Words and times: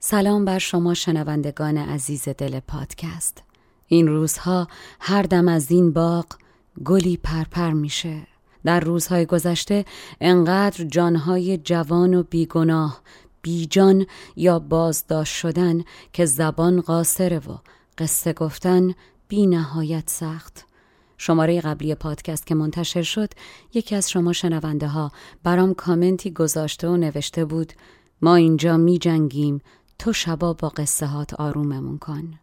سلام 0.00 0.44
بر 0.44 0.58
شما 0.58 0.94
شنوندگان 0.94 1.76
عزیز 1.76 2.28
دل 2.28 2.60
پادکست. 2.60 3.42
این 3.86 4.08
روزها 4.08 4.68
هر 5.00 5.22
دم 5.22 5.48
از 5.48 5.70
این 5.70 5.92
باغ 5.92 6.26
گلی 6.84 7.16
پرپر 7.16 7.70
میشه. 7.70 8.26
در 8.64 8.80
روزهای 8.80 9.26
گذشته 9.26 9.84
انقدر 10.20 10.84
جانهای 10.84 11.58
جوان 11.58 12.14
و 12.14 12.22
بیگناه 12.22 13.00
بیجان 13.42 14.06
یا 14.36 14.58
بازداشت 14.58 15.34
شدن 15.34 15.84
که 16.12 16.24
زبان 16.24 16.80
قاصره 16.80 17.38
و 17.38 17.56
قصه 17.98 18.32
گفتن 18.32 18.94
بی 19.28 19.46
نهایت 19.46 20.10
سخت. 20.10 20.66
شماره 21.16 21.60
قبلی 21.60 21.94
پادکست 21.94 22.46
که 22.46 22.54
منتشر 22.54 23.02
شد 23.02 23.30
یکی 23.74 23.94
از 23.94 24.10
شما 24.10 24.32
شنونده 24.32 24.88
ها 24.88 25.12
برام 25.42 25.74
کامنتی 25.74 26.30
گذاشته 26.30 26.88
و 26.88 26.96
نوشته 26.96 27.44
بود 27.44 27.72
ما 28.22 28.34
اینجا 28.34 28.76
می 28.76 28.98
جنگیم 28.98 29.60
تو 29.98 30.12
شبا 30.12 30.52
با 30.52 30.68
قصه 30.68 31.06
هات 31.06 31.34
آروممون 31.34 31.98
کن. 31.98 32.38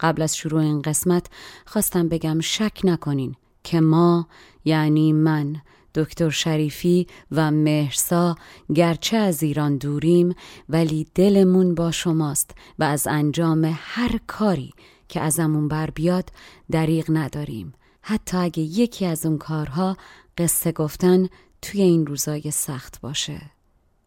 قبل 0.00 0.22
از 0.22 0.36
شروع 0.36 0.60
این 0.60 0.82
قسمت 0.82 1.26
خواستم 1.66 2.08
بگم 2.08 2.40
شک 2.40 2.80
نکنین 2.84 3.36
که 3.64 3.80
ما 3.80 4.26
یعنی 4.64 5.12
من 5.12 5.56
دکتر 5.94 6.30
شریفی 6.30 7.06
و 7.30 7.50
مهرسا 7.50 8.36
گرچه 8.74 9.16
از 9.16 9.42
ایران 9.42 9.76
دوریم 9.76 10.34
ولی 10.68 11.06
دلمون 11.14 11.74
با 11.74 11.90
شماست 11.90 12.50
و 12.78 12.84
از 12.84 13.06
انجام 13.06 13.76
هر 13.78 14.20
کاری 14.26 14.72
که 15.08 15.20
ازمون 15.20 15.68
بر 15.68 15.90
بیاد 15.90 16.28
دریغ 16.70 17.04
نداریم. 17.08 17.74
حتی 18.02 18.36
اگه 18.36 18.62
یکی 18.62 19.06
از 19.06 19.26
اون 19.26 19.38
کارها 19.38 19.96
قصه 20.38 20.72
گفتن 20.72 21.28
توی 21.62 21.82
این 21.82 22.06
روزای 22.06 22.50
سخت 22.50 23.00
باشه. 23.00 23.40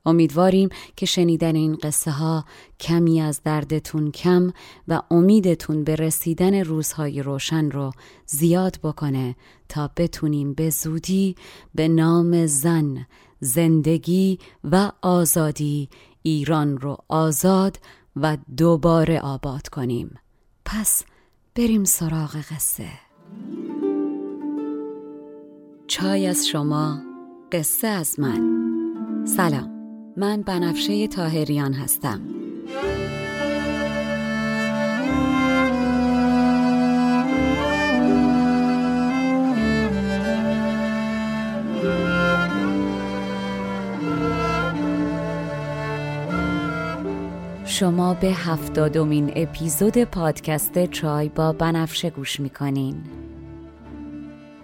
امیدواریم 0.07 0.69
که 0.95 1.05
شنیدن 1.05 1.55
این 1.55 1.75
قصه 1.75 2.11
ها 2.11 2.45
کمی 2.79 3.21
از 3.21 3.41
دردتون 3.43 4.11
کم 4.11 4.53
و 4.87 5.01
امیدتون 5.11 5.83
به 5.83 5.95
رسیدن 5.95 6.63
روزهای 6.63 7.21
روشن 7.21 7.71
رو 7.71 7.91
زیاد 8.25 8.79
بکنه 8.83 9.35
تا 9.69 9.89
بتونیم 9.97 10.53
به 10.53 10.69
زودی 10.69 11.35
به 11.75 11.87
نام 11.87 12.45
زن، 12.45 13.07
زندگی 13.39 14.39
و 14.63 14.91
آزادی 15.01 15.89
ایران 16.21 16.77
رو 16.77 16.97
آزاد 17.07 17.79
و 18.15 18.37
دوباره 18.57 19.19
آباد 19.19 19.67
کنیم. 19.67 20.19
پس 20.65 21.03
بریم 21.55 21.83
سراغ 21.83 22.35
قصه. 22.35 22.89
چای 25.87 26.27
از 26.27 26.47
شما، 26.47 27.01
قصه 27.51 27.87
از 27.87 28.19
من. 28.19 28.57
سلام. 29.25 29.76
من 30.19 30.41
بنفشه 30.41 31.07
تاهریان 31.07 31.73
هستم. 31.73 32.21
شما 47.65 48.13
به 48.13 48.27
هفتادمین 48.27 49.31
اپیزود 49.35 50.03
پادکست 50.03 50.85
چای 50.85 51.29
با 51.29 51.53
بنفشه 51.53 52.09
گوش 52.09 52.39
می‌کنین. 52.39 53.03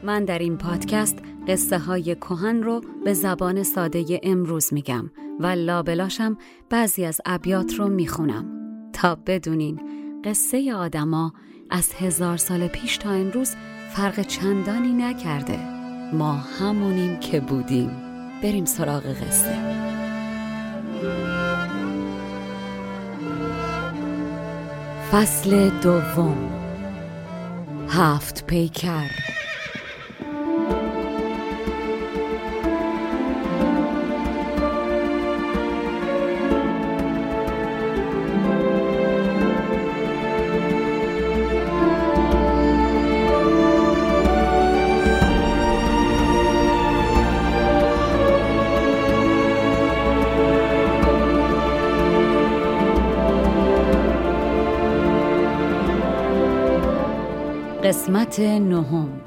من 0.03 0.25
در 0.25 0.39
این 0.39 0.57
پادکست 0.57 1.17
قصه 1.47 1.77
های 1.77 2.15
کهن 2.15 2.63
رو 2.63 2.81
به 3.05 3.13
زبان 3.13 3.63
ساده 3.63 4.19
امروز 4.23 4.73
میگم. 4.73 5.09
و 5.39 5.47
لابلاشم 5.47 6.37
بعضی 6.69 7.05
از 7.05 7.21
ابیات 7.25 7.73
رو 7.73 7.87
می‌خونم. 7.87 8.45
تا 8.93 9.15
بدونین 9.15 9.79
قصه 10.23 10.73
آدما 10.73 11.33
از 11.69 11.93
هزار 11.93 12.37
سال 12.37 12.67
پیش 12.67 12.97
تا 12.97 13.11
امروز 13.11 13.55
فرق 13.93 14.21
چندانی 14.21 14.93
نکرده. 14.93 15.59
ما 16.13 16.33
همونیم 16.33 17.19
که 17.19 17.39
بودیم. 17.39 17.91
بریم 18.43 18.65
سراغ 18.65 19.03
قصه. 19.03 19.83
فصل 25.11 25.69
دوم. 25.69 26.49
هفت 27.89 28.45
پیکر. 28.47 29.09
قسمت 58.33 58.61
نهم. 58.61 59.21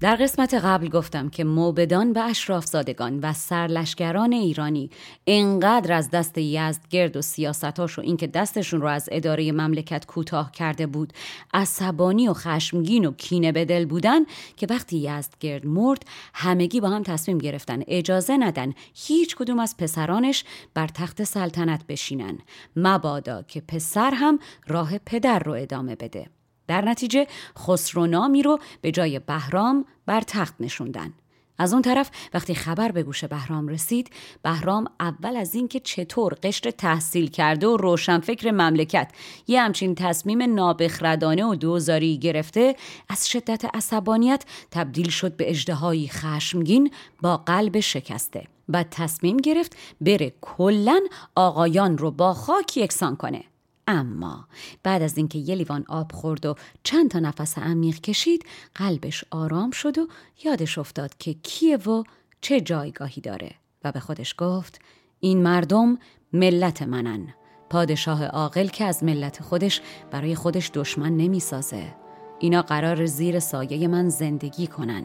در 0.00 0.16
قسمت 0.16 0.54
قبل 0.54 0.88
گفتم 0.88 1.28
که 1.28 1.44
موبدان 1.44 2.12
و 2.12 2.18
اشرافزادگان 2.18 3.20
و 3.20 3.32
سرلشگران 3.32 4.32
ایرانی 4.32 4.90
انقدر 5.26 5.92
از 5.92 6.10
دست 6.10 6.38
یزدگرد 6.38 7.16
و 7.16 7.22
سیاستاش 7.22 7.98
و 7.98 8.02
اینکه 8.02 8.26
دستشون 8.26 8.80
رو 8.80 8.88
از 8.88 9.08
اداره 9.12 9.52
مملکت 9.52 10.06
کوتاه 10.06 10.52
کرده 10.52 10.86
بود 10.86 11.12
عصبانی 11.54 12.28
و 12.28 12.32
خشمگین 12.32 13.04
و 13.04 13.12
کینه 13.12 13.52
به 13.52 13.64
دل 13.64 13.84
بودن 13.84 14.20
که 14.56 14.66
وقتی 14.70 14.96
یزدگرد 14.96 15.66
مرد 15.66 16.02
همگی 16.34 16.80
با 16.80 16.88
هم 16.88 17.02
تصمیم 17.02 17.38
گرفتن 17.38 17.82
اجازه 17.88 18.36
ندن 18.36 18.72
هیچ 18.94 19.36
کدوم 19.36 19.58
از 19.58 19.76
پسرانش 19.76 20.44
بر 20.74 20.86
تخت 20.86 21.24
سلطنت 21.24 21.86
بشینن. 21.86 22.38
مبادا 22.76 23.42
که 23.42 23.60
پسر 23.60 24.10
هم 24.14 24.38
راه 24.66 24.98
پدر 24.98 25.38
رو 25.38 25.52
ادامه 25.52 25.94
بده. 25.94 26.39
در 26.70 26.84
نتیجه 26.84 27.26
خسرو 27.58 28.06
نامی 28.06 28.42
رو 28.42 28.58
به 28.80 28.90
جای 28.90 29.18
بهرام 29.18 29.84
بر 30.06 30.20
تخت 30.20 30.54
نشوندن. 30.60 31.12
از 31.58 31.72
اون 31.72 31.82
طرف 31.82 32.10
وقتی 32.34 32.54
خبر 32.54 32.92
به 32.92 33.02
گوش 33.02 33.24
بهرام 33.24 33.68
رسید 33.68 34.10
بهرام 34.42 34.86
اول 35.00 35.36
از 35.36 35.54
اینکه 35.54 35.80
چطور 35.80 36.34
قشر 36.42 36.70
تحصیل 36.70 37.30
کرده 37.30 37.66
و 37.66 37.76
روشنفکر 37.76 38.50
مملکت 38.50 39.12
یه 39.46 39.62
همچین 39.62 39.94
تصمیم 39.94 40.54
نابخردانه 40.54 41.44
و 41.44 41.54
دوزاری 41.54 42.18
گرفته 42.18 42.76
از 43.08 43.28
شدت 43.28 43.64
عصبانیت 43.74 44.44
تبدیل 44.70 45.10
شد 45.10 45.36
به 45.36 45.50
اجدهایی 45.50 46.08
خشمگین 46.08 46.90
با 47.22 47.36
قلب 47.36 47.80
شکسته 47.80 48.44
و 48.68 48.84
تصمیم 48.90 49.36
گرفت 49.36 49.76
بره 50.00 50.32
کلا 50.40 51.00
آقایان 51.34 51.98
رو 51.98 52.10
با 52.10 52.34
خاک 52.34 52.76
یکسان 52.76 53.16
کنه. 53.16 53.49
اما 53.90 54.48
بعد 54.82 55.02
از 55.02 55.16
اینکه 55.16 55.38
یه 55.38 55.54
لیوان 55.54 55.84
آب 55.88 56.12
خورد 56.12 56.46
و 56.46 56.54
چند 56.82 57.10
تا 57.10 57.18
نفس 57.18 57.58
عمیق 57.58 58.00
کشید 58.00 58.46
قلبش 58.74 59.24
آرام 59.30 59.70
شد 59.70 59.98
و 59.98 60.08
یادش 60.44 60.78
افتاد 60.78 61.14
که 61.18 61.34
کیه 61.34 61.76
و 61.76 62.04
چه 62.40 62.60
جایگاهی 62.60 63.20
داره 63.20 63.54
و 63.84 63.92
به 63.92 64.00
خودش 64.00 64.34
گفت 64.38 64.80
این 65.20 65.42
مردم 65.42 65.98
ملت 66.32 66.82
منن. 66.82 67.34
پادشاه 67.70 68.24
عاقل 68.24 68.68
که 68.68 68.84
از 68.84 69.04
ملت 69.04 69.42
خودش 69.42 69.80
برای 70.10 70.34
خودش 70.34 70.70
دشمن 70.74 71.16
نمی‌سازه. 71.16 71.94
اینا 72.38 72.62
قرار 72.62 73.06
زیر 73.06 73.38
سایه 73.38 73.88
من 73.88 74.08
زندگی 74.08 74.66
کنن. 74.66 75.04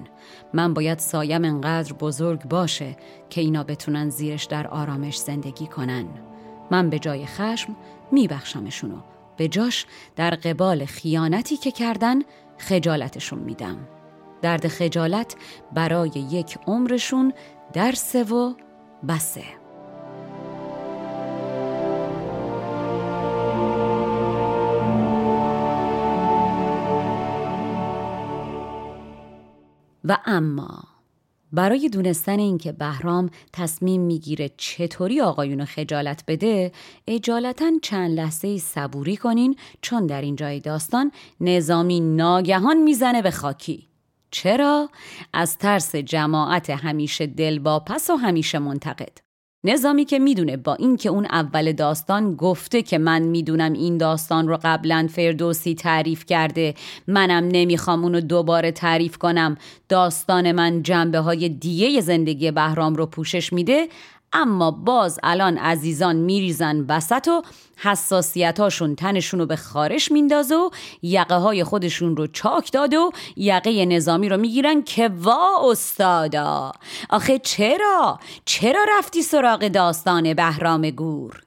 من 0.53 0.73
باید 0.73 0.99
سایم 0.99 1.45
انقدر 1.45 1.93
بزرگ 1.93 2.43
باشه 2.43 2.97
که 3.29 3.41
اینا 3.41 3.63
بتونن 3.63 4.09
زیرش 4.09 4.45
در 4.45 4.67
آرامش 4.67 5.17
زندگی 5.17 5.67
کنن. 5.67 6.05
من 6.71 6.89
به 6.89 6.99
جای 6.99 7.25
خشم 7.25 7.75
میبخشمشونو. 8.11 8.97
به 9.37 9.47
جاش 9.47 9.85
در 10.15 10.31
قبال 10.31 10.85
خیانتی 10.85 11.57
که 11.57 11.71
کردن 11.71 12.21
خجالتشون 12.57 13.39
میدم. 13.39 13.87
درد 14.41 14.67
خجالت 14.67 15.35
برای 15.73 16.11
یک 16.31 16.57
عمرشون 16.67 17.33
درسه 17.73 18.23
و 18.23 18.53
بسه. 19.07 19.43
و 30.03 30.17
اما 30.25 30.94
برای 31.55 31.89
دونستن 31.89 32.39
اینکه 32.39 32.71
بهرام 32.71 33.29
تصمیم 33.53 34.01
می‌گیره 34.01 34.51
چطوری 34.57 35.21
آقایون 35.21 35.65
خجالت 35.65 36.23
بده 36.27 36.71
اجالتا 37.07 37.71
چند 37.81 38.11
لحظه 38.19 38.57
صبوری 38.57 39.17
کنین 39.17 39.55
چون 39.81 40.07
در 40.07 40.21
این 40.21 40.35
جای 40.35 40.59
داستان 40.59 41.11
نظامی 41.41 41.99
ناگهان 41.99 42.77
می‌زنه 42.77 43.21
به 43.21 43.31
خاکی 43.31 43.87
چرا؟ 44.31 44.89
از 45.33 45.57
ترس 45.57 45.95
جماعت 45.95 46.69
همیشه 46.69 47.27
دلباپس 47.27 48.09
و 48.09 48.15
همیشه 48.15 48.59
منتقد 48.59 49.24
نظامی 49.67 50.05
که 50.05 50.19
می‌دونه 50.19 50.57
با 50.57 50.73
اینکه 50.75 51.09
اون 51.09 51.25
اول 51.25 51.71
داستان 51.71 52.35
گفته 52.35 52.81
که 52.81 52.97
من 52.97 53.21
می‌دونم 53.21 53.73
این 53.73 53.97
داستان 53.97 54.47
رو 54.47 54.59
قبلا 54.63 55.07
فردوسی 55.11 55.75
تعریف 55.75 56.25
کرده 56.25 56.73
منم 57.07 57.49
نمی‌خوام 57.51 58.03
اونو 58.03 58.21
دوباره 58.21 58.71
تعریف 58.71 59.17
کنم 59.17 59.57
داستان 59.89 60.51
من 60.51 60.83
جنبه 60.83 61.19
های 61.19 61.49
دیگه 61.49 62.01
زندگی 62.01 62.51
بهرام 62.51 62.95
رو 62.95 63.05
پوشش 63.05 63.53
میده 63.53 63.87
اما 64.35 64.71
باز 64.71 65.19
الان 65.23 65.57
عزیزان 65.57 66.15
میریزن 66.15 66.85
وسط 66.89 67.27
و 67.27 67.41
حساسیتاشون 67.77 68.95
تنشون 68.95 69.39
رو 69.39 69.45
به 69.45 69.55
خارش 69.55 70.11
میندازه 70.11 70.55
و 70.55 70.69
یقه 71.01 71.35
های 71.35 71.63
خودشون 71.63 72.17
رو 72.17 72.27
چاک 72.27 72.71
داده 72.71 72.97
و 72.97 73.11
یقه 73.35 73.85
نظامی 73.85 74.29
رو 74.29 74.37
می‌گیرن 74.37 74.81
که 74.81 75.09
وا 75.09 75.71
استادا 75.71 76.71
آخه 77.09 77.39
چرا؟ 77.39 78.19
چرا 78.45 78.85
رفتی 78.97 79.21
سراغ 79.21 79.67
داستان 79.67 80.33
بهرام 80.33 80.89
گور؟ 80.89 81.44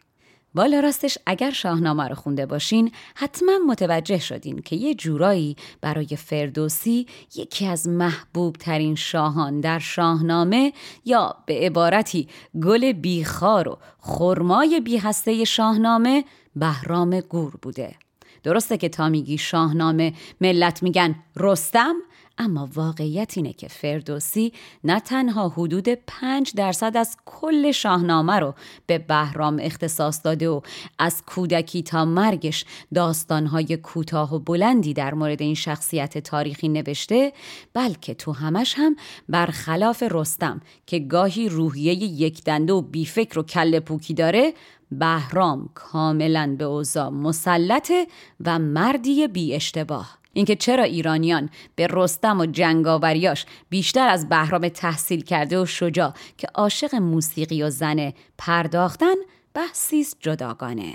والا 0.55 0.81
راستش 0.81 1.19
اگر 1.27 1.51
شاهنامه 1.51 2.09
رو 2.09 2.15
خونده 2.15 2.47
باشین 2.47 2.93
حتما 3.15 3.59
متوجه 3.69 4.19
شدین 4.19 4.63
که 4.63 4.77
یه 4.77 4.95
جورایی 4.95 5.57
برای 5.81 6.07
فردوسی 6.07 7.07
یکی 7.37 7.67
از 7.67 7.89
محبوب 7.89 8.57
ترین 8.57 8.95
شاهان 8.95 9.61
در 9.61 9.79
شاهنامه 9.79 10.73
یا 11.05 11.37
به 11.47 11.55
عبارتی 11.55 12.29
گل 12.63 12.93
بیخار 12.93 13.69
و 13.69 13.79
خرمای 13.99 14.81
بیهسته 14.81 15.45
شاهنامه 15.45 16.25
بهرام 16.57 17.21
گور 17.21 17.57
بوده. 17.63 17.95
درسته 18.43 18.77
که 18.77 18.89
تا 18.89 19.09
میگی 19.09 19.39
شاهنامه 19.39 20.13
ملت 20.41 20.83
میگن 20.83 21.15
رستم؟ 21.37 21.95
اما 22.39 22.69
واقعیت 22.75 23.33
اینه 23.37 23.53
که 23.53 23.69
فردوسی 23.69 24.53
نه 24.85 25.01
تنها 25.01 25.49
حدود 25.49 25.89
پنج 25.89 26.53
درصد 26.57 26.97
از 26.97 27.17
کل 27.27 27.73
شاهنامه 27.73 28.39
رو 28.39 28.55
به 28.87 28.99
بهرام 28.99 29.59
اختصاص 29.63 30.21
داده 30.25 30.49
و 30.49 30.61
از 30.99 31.23
کودکی 31.27 31.83
تا 31.83 32.05
مرگش 32.05 32.65
داستانهای 32.95 33.77
کوتاه 33.77 34.35
و 34.35 34.39
بلندی 34.39 34.95
در 34.95 35.15
مورد 35.15 35.43
این 35.43 35.55
شخصیت 35.55 36.19
تاریخی 36.19 36.69
نوشته 36.69 37.33
بلکه 37.75 38.15
تو 38.15 38.33
همش 38.33 38.75
هم 38.77 38.97
برخلاف 39.29 40.03
رستم 40.11 40.61
که 40.87 40.99
گاهی 40.99 41.49
روحیه 41.49 41.95
یک 41.95 42.45
دنده 42.45 42.73
و 42.73 42.81
بیفکر 42.81 43.39
و 43.39 43.43
کل 43.43 43.81
پوکی 43.81 44.15
داره 44.15 44.55
بهرام 44.91 45.69
کاملا 45.75 46.57
به 46.59 46.65
اوضاع 46.65 47.09
مسلطه 47.09 48.07
و 48.45 48.59
مردی 48.59 49.29
بی 49.29 49.55
اشتباه 49.55 50.18
اینکه 50.39 50.57
چرا 50.57 50.85
ایرانیان 50.85 51.51
به 51.77 51.87
رستم 51.91 52.41
و 52.41 52.47
جنگاوریاش 52.47 53.47
بیشتر 53.69 54.09
از 54.09 54.29
بهرام 54.29 54.69
تحصیل 54.69 55.25
کرده 55.25 55.63
و 55.63 55.67
شجاع 55.67 56.13
که 56.37 56.47
عاشق 56.55 56.95
موسیقی 56.95 57.63
و 57.63 57.71
زنه 57.71 58.15
پرداختن 58.39 59.15
بحثی 59.55 60.07
جداگانه. 60.21 60.95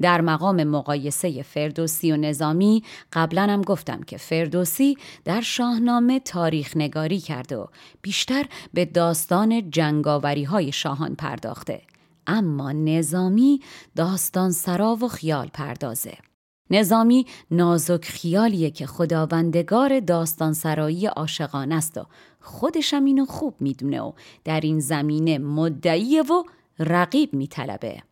در 0.00 0.20
مقام 0.20 0.64
مقایسه 0.64 1.42
فردوسی 1.42 2.12
و 2.12 2.16
نظامی 2.16 2.82
قبلا 3.12 3.42
هم 3.42 3.62
گفتم 3.62 4.02
که 4.02 4.16
فردوسی 4.16 4.96
در 5.24 5.40
شاهنامه 5.40 6.20
تاریخ 6.20 6.76
نگاری 6.76 7.20
کرده 7.20 7.56
و 7.56 7.66
بیشتر 8.02 8.44
به 8.72 8.84
داستان 8.84 9.70
جنگاوری 9.70 10.44
های 10.44 10.72
شاهان 10.72 11.14
پرداخته. 11.14 11.82
اما 12.26 12.72
نظامی 12.72 13.60
داستان 13.96 14.50
سرا 14.50 14.98
و 15.02 15.08
خیال 15.08 15.48
پردازه. 15.52 16.33
نظامی 16.70 17.26
نازک 17.50 18.04
خیالیه 18.04 18.70
که 18.70 18.86
خداوندگار 18.86 20.00
داستان 20.00 20.52
سرایی 20.52 21.06
عاشقان 21.06 21.72
است 21.72 21.98
و 21.98 22.06
خودشم 22.40 23.04
اینو 23.04 23.24
خوب 23.24 23.54
می‌دونه 23.60 24.00
و 24.00 24.12
در 24.44 24.60
این 24.60 24.80
زمینه 24.80 25.38
مدعیه 25.38 26.22
و 26.22 26.42
رقیب 26.78 27.34
میطلبه. 27.34 28.02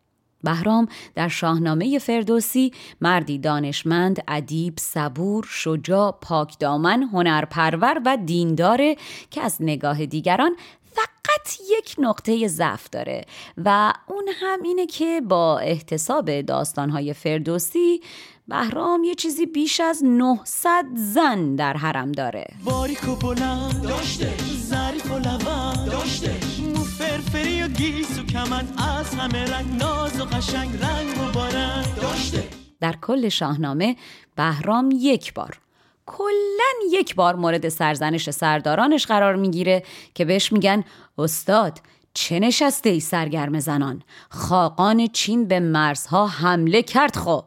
بهرام 0.43 0.87
در 1.15 1.27
شاهنامه 1.27 1.99
فردوسی 1.99 2.71
مردی 3.01 3.37
دانشمند، 3.37 4.23
ادیب، 4.27 4.73
صبور، 4.79 5.45
شجاع، 5.49 6.17
پاکدامن، 6.21 7.03
هنرپرور 7.03 8.01
و 8.05 8.17
دینداره 8.25 8.95
که 9.31 9.41
از 9.41 9.57
نگاه 9.59 10.05
دیگران 10.05 10.55
فقط 10.95 11.59
یک 11.77 11.95
نقطه 11.97 12.47
ضعف 12.47 12.89
داره 12.89 13.25
و 13.65 13.93
اون 14.07 14.29
هم 14.41 14.63
اینه 14.63 14.85
که 14.85 15.21
با 15.21 15.59
احتساب 15.59 16.41
داستانهای 16.41 17.13
فردوسی 17.13 18.01
بهرام 18.47 19.03
یه 19.03 19.15
چیزی 19.15 19.45
بیش 19.45 19.79
از 19.79 20.03
900 20.03 20.85
زن 20.95 21.55
در 21.55 21.77
حرم 21.77 22.11
داره. 22.11 22.45
باریک 22.65 23.07
و 23.07 23.15
بلند 23.15 23.81
داشته. 23.83 24.33
ظریف 24.57 25.11
و 25.11 25.19
لبند 25.19 25.91
داشته. 25.91 26.31
مو 26.75 26.83
فرفری 26.83 27.63
و 27.63 27.67
گیس 27.67 28.19
و 28.19 28.23
کمند 28.23 28.77
از 28.99 29.15
همه 29.15 29.51
رنگ 29.51 29.67
ناز 29.79 30.21
و 30.21 30.25
قشنگ 30.25 30.69
رنگ 30.81 31.17
و 31.17 31.31
بارند 31.31 31.95
داشته. 32.01 32.43
در 32.79 32.95
کل 33.01 33.29
شاهنامه 33.29 33.95
بهرام 34.35 34.89
یک 34.93 35.33
بار 35.33 35.59
کلا 36.05 36.89
یک 36.91 37.15
بار 37.15 37.35
مورد 37.35 37.69
سرزنش 37.69 38.29
سردارانش 38.29 39.05
قرار 39.05 39.35
می‌گیره 39.35 39.83
که 40.13 40.25
بهش 40.25 40.53
میگن 40.53 40.83
استاد 41.17 41.79
چه 42.13 42.39
نشسته 42.39 42.89
ای 42.89 42.99
سرگرم 42.99 43.59
زنان؟ 43.59 44.01
خاقان 44.29 45.07
چین 45.07 45.47
به 45.47 45.59
مرزها 45.59 46.27
حمله 46.27 46.81
کرد 46.81 47.15
خب. 47.15 47.45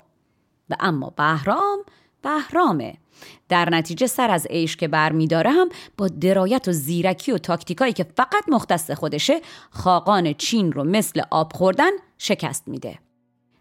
و 0.70 0.76
اما 0.80 1.12
بهرام 1.16 1.78
بهرامه. 2.22 2.94
در 3.48 3.70
نتیجه 3.70 4.06
سر 4.06 4.30
از 4.30 4.46
عیش 4.46 4.76
که 4.76 4.88
بر 4.88 5.12
میداره 5.12 5.50
هم 5.50 5.68
با 5.98 6.08
درایت 6.08 6.68
و 6.68 6.72
زیرکی 6.72 7.32
و 7.32 7.38
تاکتیکایی 7.38 7.92
که 7.92 8.06
فقط 8.16 8.48
مختص 8.48 8.90
خودشه 8.90 9.40
خاقان 9.70 10.32
چین 10.32 10.72
رو 10.72 10.84
مثل 10.84 11.22
آب 11.30 11.52
خوردن 11.52 11.90
شکست 12.18 12.68
میده. 12.68 12.98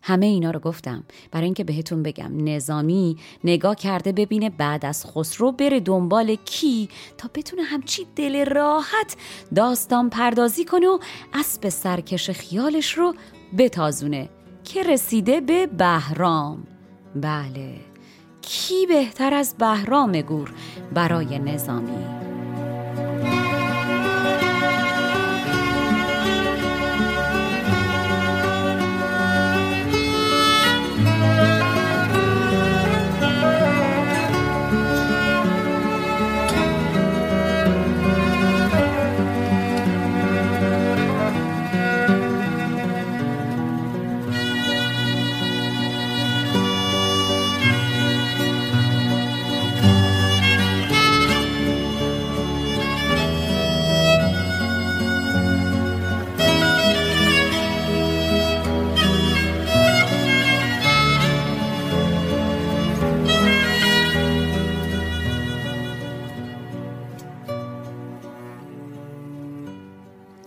همه 0.08 0.26
اینا 0.26 0.52
رو 0.52 0.60
گفتم. 0.60 1.04
برای 1.32 1.46
اینکه 1.46 1.64
بهتون 1.64 2.04
بگم 2.04 2.32
نظامی 2.44 3.18
نگاه 3.44 3.76
کرده 3.76 4.12
ببینه 4.12 4.50
بعد 4.50 4.86
از 4.86 5.06
خسرو 5.06 5.52
بره 5.52 5.80
دنبال 5.80 6.36
کی 6.36 6.90
تا 7.18 7.30
بتونه 7.34 7.64
همچی 7.64 8.08
دل 8.16 8.46
راحت 8.46 9.16
داستان 9.56 10.10
پردازی 10.10 10.66
کنه 10.66 10.88
و 10.88 11.00
اسب 11.34 11.70
سرکش 11.70 12.30
خیالش 12.30 12.94
رو 12.94 13.16
بتازونه. 13.58 14.30
که 14.64 14.84
رسیده 14.84 15.42
به 15.42 15.68
بهرام. 15.68 16.68
بله. 17.16 17.76
کی 18.42 18.86
بهتر 18.86 19.34
از 19.34 19.56
بهرام 19.58 20.22
گور 20.22 20.54
برای 20.94 21.40
نظامی؟ 21.40 22.25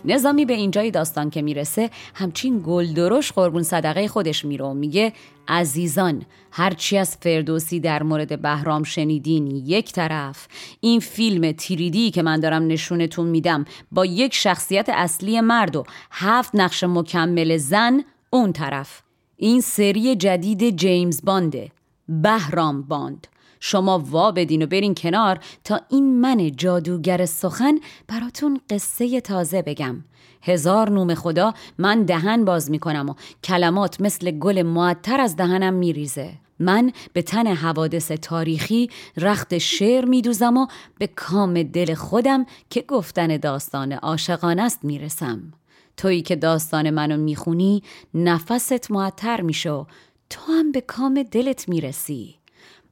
نظامی 0.08 0.44
به 0.44 0.54
اینجای 0.54 0.90
داستان 0.90 1.30
که 1.30 1.42
می‌رسه 1.42 1.90
همچین 2.14 2.62
گلدرش 2.66 3.32
قربون 3.32 3.62
صدقه 3.62 4.08
خودش 4.08 4.44
میره 4.44 4.64
و 4.64 4.74
میگه 4.74 5.12
عزیزان 5.48 6.22
هرچی 6.50 6.98
از 6.98 7.16
فردوسی 7.16 7.80
در 7.80 8.02
مورد 8.02 8.42
بهرام 8.42 8.82
شنیدین 8.82 9.46
یک 9.46 9.92
طرف. 9.92 10.48
این 10.80 11.00
فیلم 11.00 11.52
تیریدی 11.52 12.10
که 12.10 12.22
من 12.22 12.40
دارم 12.40 12.66
نشونتون 12.66 13.26
میدم 13.26 13.64
با 13.92 14.06
یک 14.06 14.34
شخصیت 14.34 14.88
اصلی 14.88 15.40
مرد 15.40 15.76
و 15.76 15.84
هفت 16.10 16.50
نقش 16.54 16.84
مکمل 16.84 17.56
زن 17.56 18.04
اون 18.30 18.52
طرف. 18.52 19.02
این 19.36 19.60
سری 19.60 20.16
جدید 20.16 20.76
جیمز 20.76 21.20
بانده 21.24 21.70
بهرام 22.08 22.82
باند. 22.82 23.26
شما 23.60 23.98
وا 23.98 24.32
بدین 24.32 24.62
و 24.62 24.66
برین 24.66 24.94
کنار 24.94 25.38
تا 25.64 25.80
این 25.88 26.20
من 26.20 26.50
جادوگر 26.56 27.26
سخن 27.26 27.78
براتون 28.08 28.60
قصه 28.70 29.20
تازه 29.20 29.62
بگم. 29.62 30.04
هزار 30.42 30.90
نوم 30.90 31.14
خدا 31.14 31.54
من 31.78 32.02
دهن 32.02 32.44
باز 32.44 32.70
می‌کنم 32.70 33.08
و 33.08 33.14
کلمات 33.44 34.00
مثل 34.00 34.30
گل 34.30 34.62
معطر 34.62 35.20
از 35.20 35.36
دهنم 35.36 35.74
میریزه. 35.74 36.32
من 36.60 36.92
به 37.12 37.22
تن 37.22 37.46
حوادث 37.46 38.12
تاریخی 38.12 38.90
رخت 39.16 39.58
شعر 39.58 40.04
میدوزم 40.04 40.56
و 40.56 40.66
به 40.98 41.06
کام 41.06 41.62
دل 41.62 41.94
خودم 41.94 42.46
که 42.70 42.82
گفتن 42.88 43.36
داستان 43.36 43.92
عاشقانه 43.92 44.62
است 44.62 44.84
می‌رسم. 44.84 45.52
تویی 45.96 46.22
که 46.22 46.36
داستان 46.36 46.90
منو 46.90 47.16
می‌خونی 47.16 47.82
نفست 48.14 48.90
معطر 48.90 49.40
میشه 49.40 49.86
تو 50.30 50.52
هم 50.52 50.72
به 50.72 50.80
کام 50.80 51.22
دلت 51.22 51.68
می‌رسی. 51.68 52.37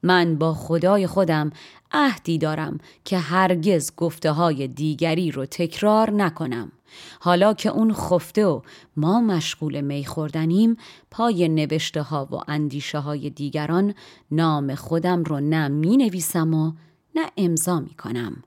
من 0.06 0.38
با 0.38 0.54
خدای 0.54 1.06
خودم 1.06 1.50
عهدی 1.92 2.38
دارم 2.38 2.78
که 3.04 3.18
هرگز 3.18 3.92
گفته 3.96 4.30
های 4.30 4.68
دیگری 4.68 5.30
رو 5.30 5.46
تکرار 5.46 6.10
نکنم. 6.10 6.72
حالا 7.20 7.54
که 7.54 7.68
اون 7.68 7.92
خفته 7.92 8.46
و 8.46 8.60
ما 8.96 9.20
مشغول 9.20 9.80
می 9.80 10.04
خوردنیم 10.04 10.76
پای 11.10 11.48
نوشته 11.48 12.02
ها 12.02 12.28
و 12.32 12.34
اندیشه 12.48 12.98
های 12.98 13.30
دیگران 13.30 13.94
نام 14.30 14.74
خودم 14.74 15.24
رو 15.24 15.40
نه 15.40 15.68
می 15.68 16.22
و 16.34 16.72
نه 17.14 17.30
امضا 17.36 17.80
می 17.80 17.94
کنم 17.94 18.42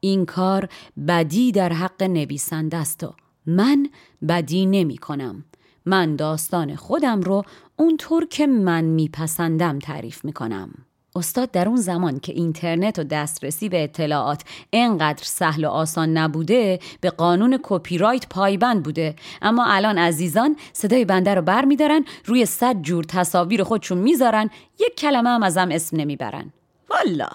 این 0.00 0.26
کار 0.26 0.68
بدی 1.08 1.52
در 1.52 1.72
حق 1.72 2.02
نویسنده 2.02 2.76
است 2.76 3.04
و 3.04 3.14
من 3.46 3.88
بدی 4.28 4.66
نمی 4.66 4.98
کنم 4.98 5.44
من 5.86 6.16
داستان 6.16 6.76
خودم 6.76 7.20
رو 7.20 7.42
اونطور 7.76 8.26
که 8.26 8.46
من 8.46 8.84
میپسندم 8.84 9.78
تعریف 9.78 10.24
می‌کنم. 10.24 10.70
استاد 11.16 11.50
در 11.50 11.68
اون 11.68 11.76
زمان 11.76 12.20
که 12.20 12.32
اینترنت 12.32 12.98
و 12.98 13.04
دسترسی 13.04 13.68
به 13.68 13.84
اطلاعات 13.84 14.42
انقدر 14.72 15.24
سهل 15.24 15.64
و 15.64 15.68
آسان 15.68 16.16
نبوده 16.16 16.78
به 17.00 17.10
قانون 17.10 17.58
کپی 17.62 17.98
رایت 17.98 18.28
پایبند 18.28 18.82
بوده. 18.82 19.14
اما 19.42 19.64
الان 19.66 19.98
عزیزان 19.98 20.56
صدای 20.72 21.04
بنده 21.04 21.34
رو 21.34 21.42
بر 21.42 21.64
میدارن 21.64 22.04
روی 22.24 22.46
صد 22.46 22.82
جور 22.82 23.04
تصاویر 23.04 23.62
خودشون 23.62 23.98
می‌ذارن 23.98 24.50
یک 24.80 24.96
کلمه 24.96 25.30
هم 25.30 25.42
ازم 25.42 25.68
اسم 25.72 25.96
نمی‌برن. 25.96 26.52
والا! 26.90 27.28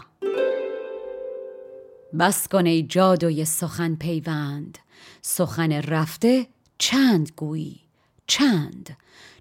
بس 2.19 2.47
کن 2.47 2.65
ای 2.65 2.83
جادوی 2.83 3.45
سخن 3.45 3.95
پیوند. 3.95 4.77
سخن 5.21 5.71
رفته 5.71 6.47
چند 6.77 7.31
گویی؟ 7.35 7.79
چند؟ 8.27 8.97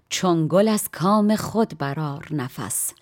چون 0.09 0.47
گل 0.47 0.67
از 0.67 0.89
کام 0.89 1.35
خود 1.35 1.77
برار 1.77 2.27
نفس. 2.31 2.93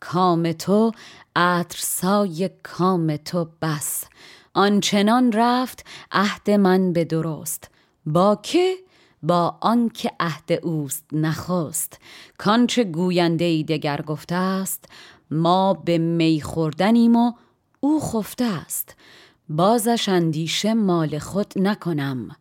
کام 0.00 0.52
تو 0.52 0.92
عطرسای 1.36 2.50
کام 2.62 3.16
تو 3.16 3.48
بس. 3.62 4.04
آنچنان 4.54 5.32
رفت 5.32 5.86
عهد 6.12 6.50
من 6.50 6.92
به 6.92 7.04
درست. 7.04 7.70
با 8.06 8.40
که؟ 8.42 8.76
با 9.22 9.58
آنکه 9.60 10.10
عهد 10.20 10.52
اوست 10.62 11.04
نخست. 11.12 11.98
کانچه 12.38 12.84
گوینده 12.84 13.44
ای 13.44 13.64
دگر 13.64 14.00
گفته 14.00 14.34
است 14.34 14.84
ما 15.30 15.74
به 15.74 15.98
می 15.98 16.40
خوردنیم 16.40 17.16
و 17.16 17.32
او 17.80 18.00
خفته 18.00 18.44
است. 18.44 18.96
بازش 19.48 20.08
اندیشه 20.08 20.74
مال 20.74 21.18
خود 21.18 21.52
نکنم. 21.56 22.36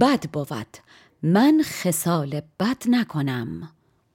بد 0.00 0.30
بود. 0.30 0.76
من 1.22 1.62
خصال 1.64 2.40
بد 2.60 2.82
نکنم. 2.88 3.70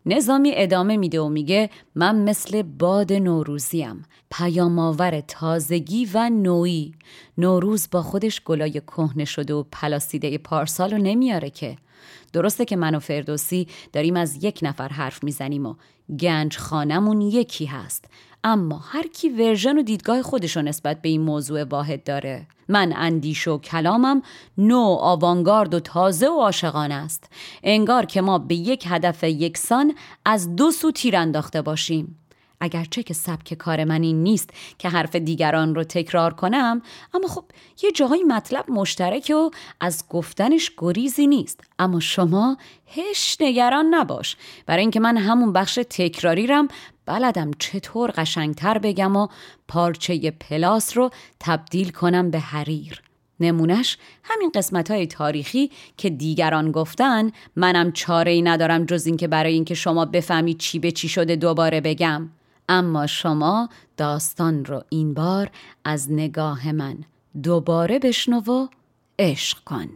نظامی 0.10 0.52
ادامه 0.56 0.98
میده 0.98 1.22
و 1.22 1.30
میگه 1.30 1.70
من 1.96 2.16
مثل 2.16 2.62
باد 2.62 3.14
نوروزیم 3.14 4.06
پیامآور 4.32 5.22
تازگی 5.22 6.08
و 6.14 6.30
نوعی. 6.30 6.94
نوروز 7.38 7.88
با 7.92 8.02
خودش 8.02 8.42
گلای 8.42 8.72
کهنه 8.72 9.26
شده 9.26 9.54
و 9.54 9.64
پلاسیده 9.72 10.38
پارسال 10.38 10.92
رو 10.92 10.98
نمیاره 10.98 11.50
که. 11.50 11.78
درسته 12.34 12.66
که 12.66 12.76
من 12.76 12.96
و 12.96 13.00
فردوسی 13.00 13.68
داریم 13.94 14.16
از 14.16 14.44
یک 14.44 14.60
نفر 14.62 14.88
حرف 14.88 15.24
می‌زنیم 15.24 15.66
و 15.66 15.76
گنج 16.20 16.58
خانمون 16.58 17.22
یکی 17.22 17.66
هست. 17.66 18.06
اما 18.44 18.78
هر 18.78 19.08
کی 19.08 19.30
version 19.30 19.78
و 19.78 19.82
دیدگاه 19.82 20.22
خودشو 20.22 20.62
نسبت 20.62 21.02
به 21.02 21.10
این 21.10 21.22
موضوع 21.22 21.64
واحد 21.64 22.04
داره. 22.04 22.48
من 22.70 22.94
اندیشه 22.96 23.48
و 23.48 23.58
کلامم 23.58 24.22
نو 24.58 24.98
آوانگارد 25.00 25.74
و 25.74 25.80
تازه 25.80 26.28
و 26.28 26.40
عاشقانه 26.40 26.94
است. 26.94 27.30
انگار 27.64 28.06
که 28.06 28.22
ما 28.22 28.40
به 28.40 28.56
یک 28.56 28.86
هدف 28.88 29.24
یکسان 29.24 29.96
از 30.26 30.56
دو 30.56 30.72
سو 30.72 30.92
تیر 30.92 31.16
انداخته 31.16 31.62
باشیم. 31.62 32.18
اگرچه 32.60 33.04
که 33.04 33.14
سبک 33.14 33.54
کار 33.54 33.84
من 33.84 34.04
این 34.04 34.24
نیست 34.24 34.50
که 34.78 34.90
حرف 34.90 35.16
دیگران 35.16 35.76
رو 35.76 35.84
تکرار 35.84 36.34
کنم 36.34 36.82
اما 37.14 37.28
خب 37.28 37.44
یه 37.84 37.92
جاهایی 37.92 38.24
مطلب 38.24 38.72
مشترکه 38.72 39.36
و 39.36 39.50
از 39.80 40.04
گفتنش 40.10 40.72
گریزی 40.78 41.28
نیست. 41.28 41.62
اما 41.80 42.00
شما 42.00 42.58
هیچ 42.96 43.38
نگران 43.40 43.86
نباش. 43.94 44.38
برای 44.66 44.82
اینکه 44.82 45.00
من 45.00 45.18
همون 45.18 45.54
بخش 45.54 45.80
تکراریرم 45.90 46.68
بلدم 47.06 47.52
چطور 47.60 48.14
قشنگتر 48.18 48.78
بگم 48.78 49.16
و 49.16 49.28
پارچه 49.68 50.32
پلاس 50.32 50.98
رو 50.98 51.10
تبدیل 51.40 51.90
کنم 51.90 52.32
به 52.32 52.40
حریر. 52.40 53.02
نمونش 53.40 53.98
همین 54.24 54.52
قسمت 54.56 54.92
های 54.92 55.08
تاریخی 55.08 55.72
که 55.98 56.10
دیگران 56.10 56.72
گفتن 56.72 57.32
منم 57.56 57.92
چاره 57.92 58.32
ای 58.32 58.42
ندارم 58.42 58.86
جز 58.86 59.06
اینکه 59.06 59.28
برای 59.28 59.54
اینکه 59.54 59.76
شما 59.76 60.06
بفهمید 60.06 60.58
چی 60.58 60.80
به 60.80 60.92
چی 60.92 61.10
شده 61.10 61.36
دوباره 61.36 61.82
بگم. 61.82 62.30
اما 62.70 63.08
شما 63.08 63.70
داستان 63.98 64.66
رو 64.66 64.84
این 64.90 65.14
بار 65.14 65.52
از 65.84 66.12
نگاه 66.12 66.72
من 66.72 66.98
دوباره 67.44 68.00
بشنو 68.00 68.40
و 68.40 68.68
عشق 69.20 69.64
کن. 69.64 69.90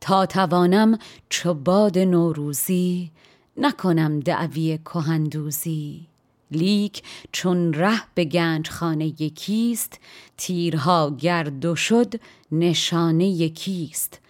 تا 0.00 0.26
توانم 0.26 0.98
چو 1.28 1.54
باد 1.54 1.98
نوروزی 1.98 3.10
نکنم 3.56 4.20
دعوی 4.20 4.78
کهندوزی. 4.84 6.06
لیک 6.50 7.02
چون 7.32 7.72
ره 7.72 8.02
به 8.14 8.24
گنج 8.24 8.70
خانه 8.70 9.06
یکیست 9.06 10.00
تیرها 10.36 11.16
گرد 11.18 11.64
و 11.64 11.76
شد 11.76 12.14
نشانه 12.52 13.26
یکیست. 13.26 14.20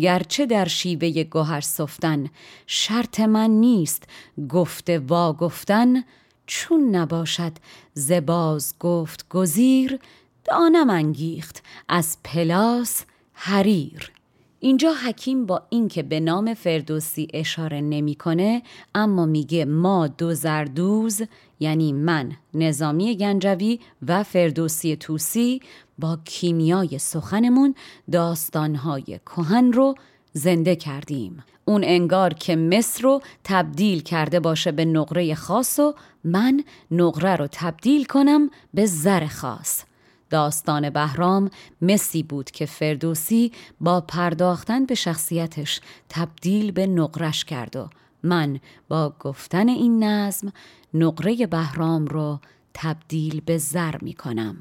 گرچه 0.00 0.46
در 0.46 0.64
شیوه 0.64 1.24
گوهر 1.24 1.60
صفتن 1.60 2.30
شرط 2.66 3.20
من 3.20 3.50
نیست 3.50 4.02
گفته 4.48 4.98
وا 4.98 5.32
گفتن 5.32 6.02
چون 6.46 6.96
نباشد 6.96 7.52
زباز 7.94 8.74
گفت 8.80 9.28
گزیر 9.28 9.98
دانم 10.44 10.90
انگیخت 10.90 11.62
از 11.88 12.16
پلاس 12.24 13.04
حریر. 13.32 14.12
اینجا 14.60 14.92
حکیم 14.92 15.46
با 15.46 15.62
اینکه 15.70 16.02
به 16.02 16.20
نام 16.20 16.54
فردوسی 16.54 17.28
اشاره 17.34 17.80
نمی‌کنه 17.80 18.62
اما 18.94 19.26
میگه 19.26 19.64
ما 19.64 20.06
دو 20.06 20.34
زردوز 20.34 21.22
یعنی 21.60 21.92
من 21.92 22.32
نظامی 22.54 23.16
گنجوی 23.16 23.80
و 24.08 24.22
فردوسی 24.22 24.96
توسی 24.96 25.60
با 25.98 26.18
کیمیای 26.24 26.98
سخنمون 26.98 27.74
داستانهای 28.12 29.20
کهن 29.26 29.72
رو 29.72 29.94
زنده 30.36 30.76
کردیم. 30.76 31.44
اون 31.64 31.84
انگار 31.84 32.34
که 32.34 32.56
مصر 32.56 33.02
رو 33.02 33.22
تبدیل 33.44 34.02
کرده 34.02 34.40
باشه 34.40 34.72
به 34.72 34.84
نقره 34.84 35.34
خاص 35.34 35.78
و 35.78 35.94
من 36.24 36.64
نقره 36.90 37.36
رو 37.36 37.46
تبدیل 37.52 38.04
کنم 38.04 38.50
به 38.74 38.86
زر 38.86 39.26
خاص. 39.26 39.84
داستان 40.30 40.90
بهرام 40.90 41.50
مسی 41.82 42.22
بود 42.22 42.50
که 42.50 42.66
فردوسی 42.66 43.52
با 43.80 44.00
پرداختن 44.00 44.86
به 44.86 44.94
شخصیتش 44.94 45.80
تبدیل 46.08 46.70
به 46.70 46.86
نقرش 46.86 47.44
کرد 47.44 47.76
و 47.76 47.88
من 48.22 48.60
با 48.88 49.14
گفتن 49.20 49.68
این 49.68 50.04
نظم 50.04 50.52
نقره 50.94 51.46
بهرام 51.46 52.06
رو 52.06 52.40
تبدیل 52.74 53.40
به 53.40 53.58
زر 53.58 53.94
می 54.02 54.12
کنم 54.12 54.56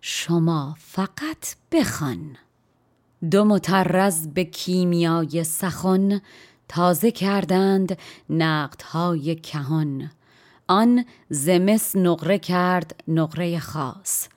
شما 0.00 0.76
فقط 0.78 1.56
بخوان. 1.72 2.36
دو 3.30 3.44
مترز 3.44 4.28
به 4.28 4.44
کیمیای 4.44 5.44
سخن 5.44 6.20
تازه 6.68 7.10
کردند 7.10 7.98
نقدهای 8.30 9.34
کهان 9.34 10.10
آن 10.68 11.04
زمس 11.30 11.96
نقره 11.96 12.38
کرد 12.38 13.04
نقره 13.08 13.58
خاص. 13.58 14.28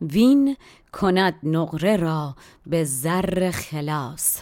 وین 0.00 0.56
کند 0.92 1.34
نقره 1.42 1.96
را 1.96 2.36
به 2.66 2.84
زر 2.84 3.50
خلاص. 3.50 4.38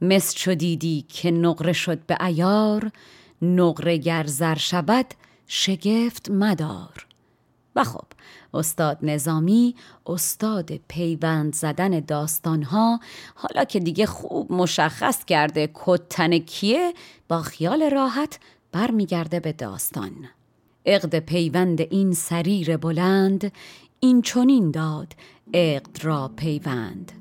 مس 0.00 0.34
چو 0.34 0.54
دیدی 0.54 1.04
که 1.08 1.30
نقره 1.30 1.72
شد 1.72 2.06
به 2.06 2.24
ایار 2.24 2.90
نقره 3.42 3.96
گر 3.96 4.26
زر 4.26 4.58
شود 4.58 5.06
شگفت 5.46 6.30
مدار. 6.30 7.06
و 7.76 7.84
خب 7.84 8.04
استاد 8.54 8.98
نظامی 9.02 9.74
استاد 10.06 10.76
پیوند 10.88 11.54
زدن 11.54 12.00
داستانها 12.00 13.00
حالا 13.34 13.64
که 13.64 13.80
دیگه 13.80 14.06
خوب 14.06 14.52
مشخص 14.52 15.24
کرده 15.24 15.70
کتن 15.74 16.38
کیه 16.38 16.92
با 17.28 17.42
خیال 17.42 17.90
راحت 17.90 18.38
برمیگرده 18.72 19.40
به 19.40 19.52
داستان. 19.52 20.12
عقد 20.86 21.18
پیوند 21.18 21.80
این 21.80 22.12
سریر 22.12 22.76
بلند 22.76 23.52
این 24.00 24.22
چونین 24.22 24.70
داد 24.70 25.14
عقد 25.54 26.04
را 26.04 26.30
پیوند. 26.36 27.12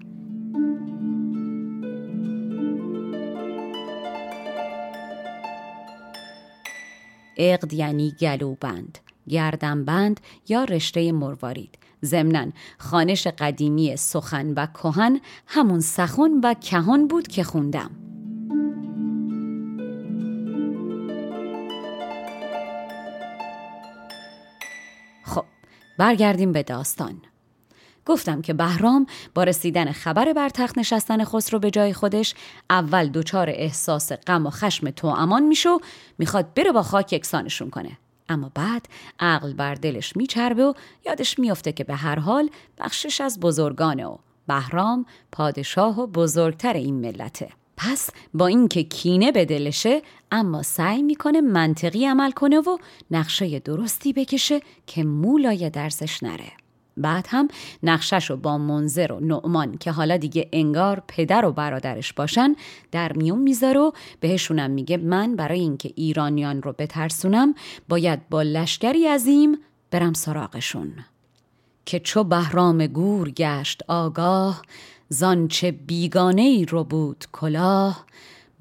عقد 7.37 7.73
یعنی 7.73 8.15
گلوبند. 8.21 8.97
گردنبند 9.31 10.19
یا 10.47 10.63
رشته 10.63 11.11
مروارید. 11.11 11.77
ضمنا 12.05 12.47
خانش 12.77 13.27
قدیمی 13.27 13.97
سخن 13.97 14.53
و 14.53 14.65
کهن 14.65 15.21
همون 15.47 15.79
سخن 15.79 16.31
و 16.43 16.53
کهان 16.53 17.07
بود 17.07 17.27
که 17.27 17.43
خوندم. 17.43 17.91
خب 25.25 25.45
برگردیم 25.97 26.51
به 26.51 26.63
داستان. 26.63 27.21
گفتم 28.05 28.41
که 28.41 28.53
بهرام 28.53 29.05
با 29.35 29.43
رسیدن 29.43 29.91
خبر 29.91 30.33
بر 30.33 30.49
تخت 30.49 30.77
نشستن 30.77 31.23
خسرو 31.23 31.59
به 31.59 31.71
جای 31.71 31.93
خودش 31.93 32.35
اول 32.69 33.09
دچار 33.09 33.49
احساس 33.49 34.11
غم 34.11 34.45
و 34.45 34.49
خشم 34.49 34.89
تو 34.89 35.07
امان 35.07 35.43
میشه 35.43 35.69
می‌خواد 36.17 36.53
بره 36.53 36.71
با 36.71 36.83
خاک 36.83 37.13
یکسانشون 37.13 37.69
کنه. 37.69 37.97
اما 38.31 38.51
بعد 38.55 38.87
عقل 39.19 39.53
بر 39.53 39.75
دلش 39.75 40.17
میچربه 40.17 40.65
و 40.65 40.73
یادش 41.05 41.39
میافته 41.39 41.71
که 41.71 41.83
به 41.83 41.95
هر 41.95 42.19
حال 42.19 42.49
بخشش 42.77 43.21
از 43.21 43.39
بزرگانه 43.39 44.05
و 44.05 44.17
بهرام 44.47 45.05
پادشاه 45.31 45.99
و 45.99 46.07
بزرگتر 46.07 46.73
این 46.73 46.95
ملته. 46.95 47.49
پس 47.77 48.09
با 48.33 48.47
اینکه 48.47 48.83
کینه 48.83 49.31
به 49.31 49.45
دلشه 49.45 50.01
اما 50.31 50.63
سعی 50.63 51.03
می‌کنه 51.03 51.41
منطقی 51.41 52.05
عمل 52.05 52.31
کنه 52.31 52.59
و 52.59 52.77
نقشه 53.11 53.59
درستی 53.59 54.13
بکشه 54.13 54.61
که 54.87 55.03
مولای 55.03 55.69
درزش 55.69 56.23
نره. 56.23 56.60
بعد 56.97 57.25
هم 57.29 57.47
نقشش 57.83 58.29
رو 58.29 58.37
با 58.37 58.57
منظر 58.57 59.11
و 59.11 59.19
نعمان 59.19 59.77
که 59.77 59.91
حالا 59.91 60.17
دیگه 60.17 60.49
انگار 60.53 61.03
پدر 61.07 61.45
و 61.45 61.51
برادرش 61.51 62.13
باشن 62.13 62.55
در 62.91 63.13
میون 63.13 63.39
می‌ذاره 63.39 63.79
و 63.79 63.91
بهشونم 64.19 64.71
میگه 64.71 64.97
من 64.97 65.35
برای 65.35 65.59
اینکه 65.59 65.93
ایرانیان 65.95 66.61
رو 66.61 66.73
بترسونم 66.73 67.55
باید 67.89 68.29
با 68.29 68.41
لشکری 68.41 69.07
عظیم 69.07 69.57
برم 69.91 70.13
سراغشون. 70.13 70.93
که 71.85 71.99
چو 71.99 72.23
بهرام 72.23 72.87
گور 72.87 73.29
گشت 73.29 73.83
آگاه 73.87 74.61
زانچه 75.09 75.71
بیگانه 75.71 76.41
ای 76.41 76.65
رو 76.65 76.83
بود 76.83 77.25
کلاه. 77.31 78.05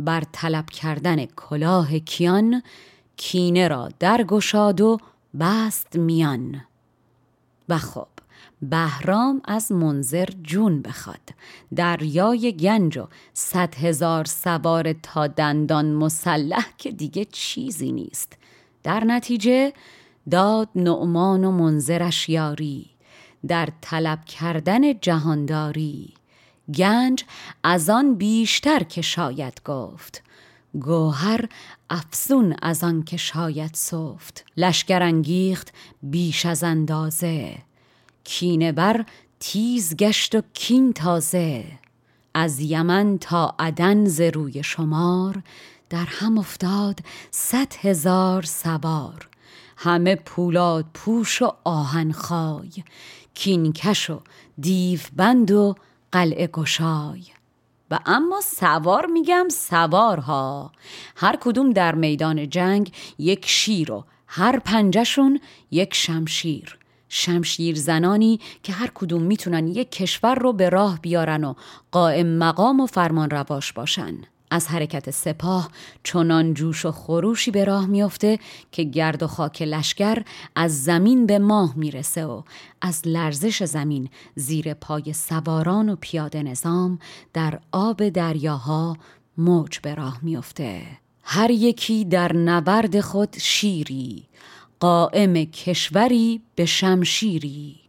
بر 0.01 0.23
طلب 0.33 0.67
کردن 0.71 1.27
کلاه 1.27 1.99
کیان 1.99 2.63
کینه 3.17 3.69
را 3.69 3.89
درگشاد 3.99 4.81
و 4.81 4.99
بست 5.41 5.97
میان. 5.97 6.61
و 7.69 7.79
خب 7.79 8.09
بهرام 8.63 9.43
از 9.45 9.73
منظر 9.73 10.29
جون 10.43 10.83
بخواد. 10.83 11.31
دریای 11.77 12.53
گنج 12.53 12.99
و 12.99 13.09
صد 13.35 13.75
هزار 13.75 14.25
سوار 14.25 14.93
تا 14.93 15.27
دندان 15.27 15.93
مسلح 15.93 16.67
که 16.79 16.93
دیگه 16.93 17.25
چیزی 17.25 17.93
نیست. 17.93 18.39
در 18.83 19.05
نتیجه 19.05 19.73
داد 20.31 20.69
نعمان 20.75 21.45
و 21.45 21.51
منظرش 21.51 22.29
یاری. 22.29 22.91
در 23.49 23.69
طلب 23.81 24.25
کردن 24.25 24.99
جهانداری. 25.01 26.15
گنج 26.75 27.25
از 27.63 27.91
آن 27.91 28.15
بیشتر 28.15 28.83
که 28.83 29.03
شاید 29.03 29.61
گفت. 29.65 30.23
گوهر 30.81 31.49
افسون 31.91 32.57
از 32.63 32.85
آن 32.85 33.03
که 33.03 33.17
شاید 33.17 33.75
صفت 33.75 34.45
لشکر 34.57 35.03
انگیخت 35.03 35.73
بیش 36.03 36.47
از 36.47 36.65
اندازه. 36.65 37.59
کینه 38.25 38.73
بر 38.73 39.05
تیز 39.41 39.97
گشت 39.97 40.35
و 40.35 40.43
کین 40.55 40.93
تازه. 40.93 41.65
از 42.35 42.61
یمن 42.61 43.19
تا 43.19 43.55
عدن 43.59 44.05
ز 44.05 44.21
روی 44.21 44.63
شمار 44.63 45.43
در 45.91 46.05
هم 46.09 46.39
افتاد 46.39 47.01
صد 47.31 47.75
هزار 47.81 48.43
سوار. 48.43 49.29
همه 49.77 50.17
پولاد 50.17 50.87
پوش 50.95 51.43
و 51.43 51.53
آهن 51.65 52.13
خای 52.13 52.71
کینکش 53.35 54.11
و 54.11 54.21
دیو 54.61 55.01
بند 55.17 55.51
و 55.51 55.75
قلعه 56.13 56.47
گشای. 56.47 57.23
و 57.91 57.99
اما 58.07 58.41
سوار 58.41 59.07
میگم 59.07 59.49
سوارها. 59.51 60.73
هر 61.17 61.37
کدوم 61.41 61.71
در 61.71 61.95
میدان 61.95 62.49
جنگ 62.49 62.93
یک 63.19 63.47
شیر 63.47 63.93
و 63.93 64.05
هر 64.27 64.59
پنجشون 64.59 65.41
یک 65.71 65.95
شمشیر. 65.95 66.80
شمشیر 67.13 67.77
زنانی 67.77 68.41
که 68.63 68.73
هر 68.73 68.91
کدوم 68.95 69.23
می‌تونن 69.23 69.69
یک 69.69 69.91
کشور 69.91 70.35
رو 70.35 70.53
به 70.53 70.69
راه 70.69 70.99
بیارن 71.01 71.45
و 71.45 71.55
قائم 71.93 72.27
مقام 72.27 72.81
و 72.81 72.87
فرمان 72.87 73.31
رواش 73.31 73.73
باشن. 73.73 74.15
از 74.51 74.69
حرکت 74.69 75.11
سپاه 75.11 75.71
چنان 76.05 76.55
جوش 76.55 76.87
و 76.87 76.93
خروشی 76.93 77.51
به 77.51 77.65
راه 77.65 77.87
میافته 77.87 78.39
که 78.73 78.85
گرد 78.85 79.23
و 79.23 79.27
خاک 79.27 79.63
لشکر 79.63 80.23
از 80.57 80.85
زمین 80.85 81.27
به 81.27 81.39
ماه 81.39 81.73
می‌رسه 81.77 82.25
و 82.25 82.43
از 82.81 83.03
لرزش 83.07 83.63
زمین 83.65 84.09
زیر 84.35 84.75
پای 84.75 85.13
سواران 85.13 85.89
و 85.89 85.97
پیاده 86.01 86.43
نظام 86.43 86.99
در 87.33 87.59
آب 87.73 88.09
دریاها 88.09 88.97
موج 89.39 89.79
به 89.79 89.95
راه 89.95 90.19
میافته. 90.23 90.83
هر 91.23 91.51
یکی 91.51 92.05
در 92.05 92.37
نبرد 92.37 93.01
خود 93.01 93.37
شیری. 93.39 94.25
قائم 94.81 95.45
کشوری 95.45 96.43
به 96.55 96.65
شمشیری 96.65 97.81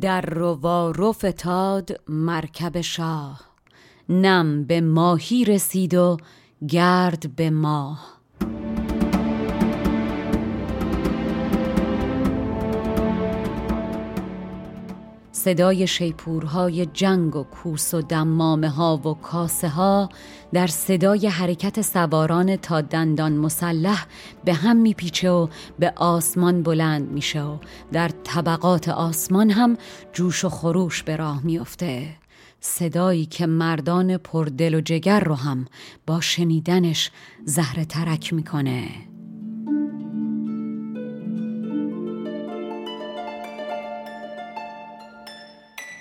در 0.00 0.20
روارو 0.20 1.12
فتاد 1.12 2.00
مرکب 2.08 2.80
شاه. 2.80 3.40
نم 4.08 4.64
به 4.64 4.80
ماهی 4.80 5.44
رسید 5.44 5.94
و 5.94 6.16
گرد 6.68 7.36
به 7.36 7.50
ماه. 7.50 8.17
صدای 15.48 15.86
شیپورهای 15.86 16.86
جنگ 16.86 17.36
و 17.36 17.42
کوس 17.42 17.94
و 17.94 18.02
دمامه 18.02 18.68
ها 18.68 18.96
و 18.96 19.14
کاسه 19.14 19.68
ها 19.68 20.08
در 20.52 20.66
صدای 20.66 21.26
حرکت 21.26 21.82
سواران 21.82 22.56
تا 22.56 22.80
دندان 22.80 23.32
مسلح 23.32 24.06
به 24.44 24.54
هم 24.54 24.76
میپیچه 24.76 25.30
و 25.30 25.48
به 25.78 25.92
آسمان 25.96 26.62
بلند 26.62 27.10
میشه 27.10 27.42
و 27.42 27.56
در 27.92 28.08
طبقات 28.08 28.88
آسمان 28.88 29.50
هم 29.50 29.76
جوش 30.12 30.44
و 30.44 30.48
خروش 30.48 31.02
به 31.02 31.16
راه 31.16 31.40
میافته. 31.44 32.08
صدایی 32.60 33.26
که 33.26 33.46
مردان 33.46 34.16
پردل 34.16 34.74
و 34.74 34.80
جگر 34.80 35.20
رو 35.20 35.34
هم 35.34 35.66
با 36.06 36.20
شنیدنش 36.20 37.10
زهر 37.44 37.84
ترک 37.84 38.32
می‌کنه. 38.32 39.07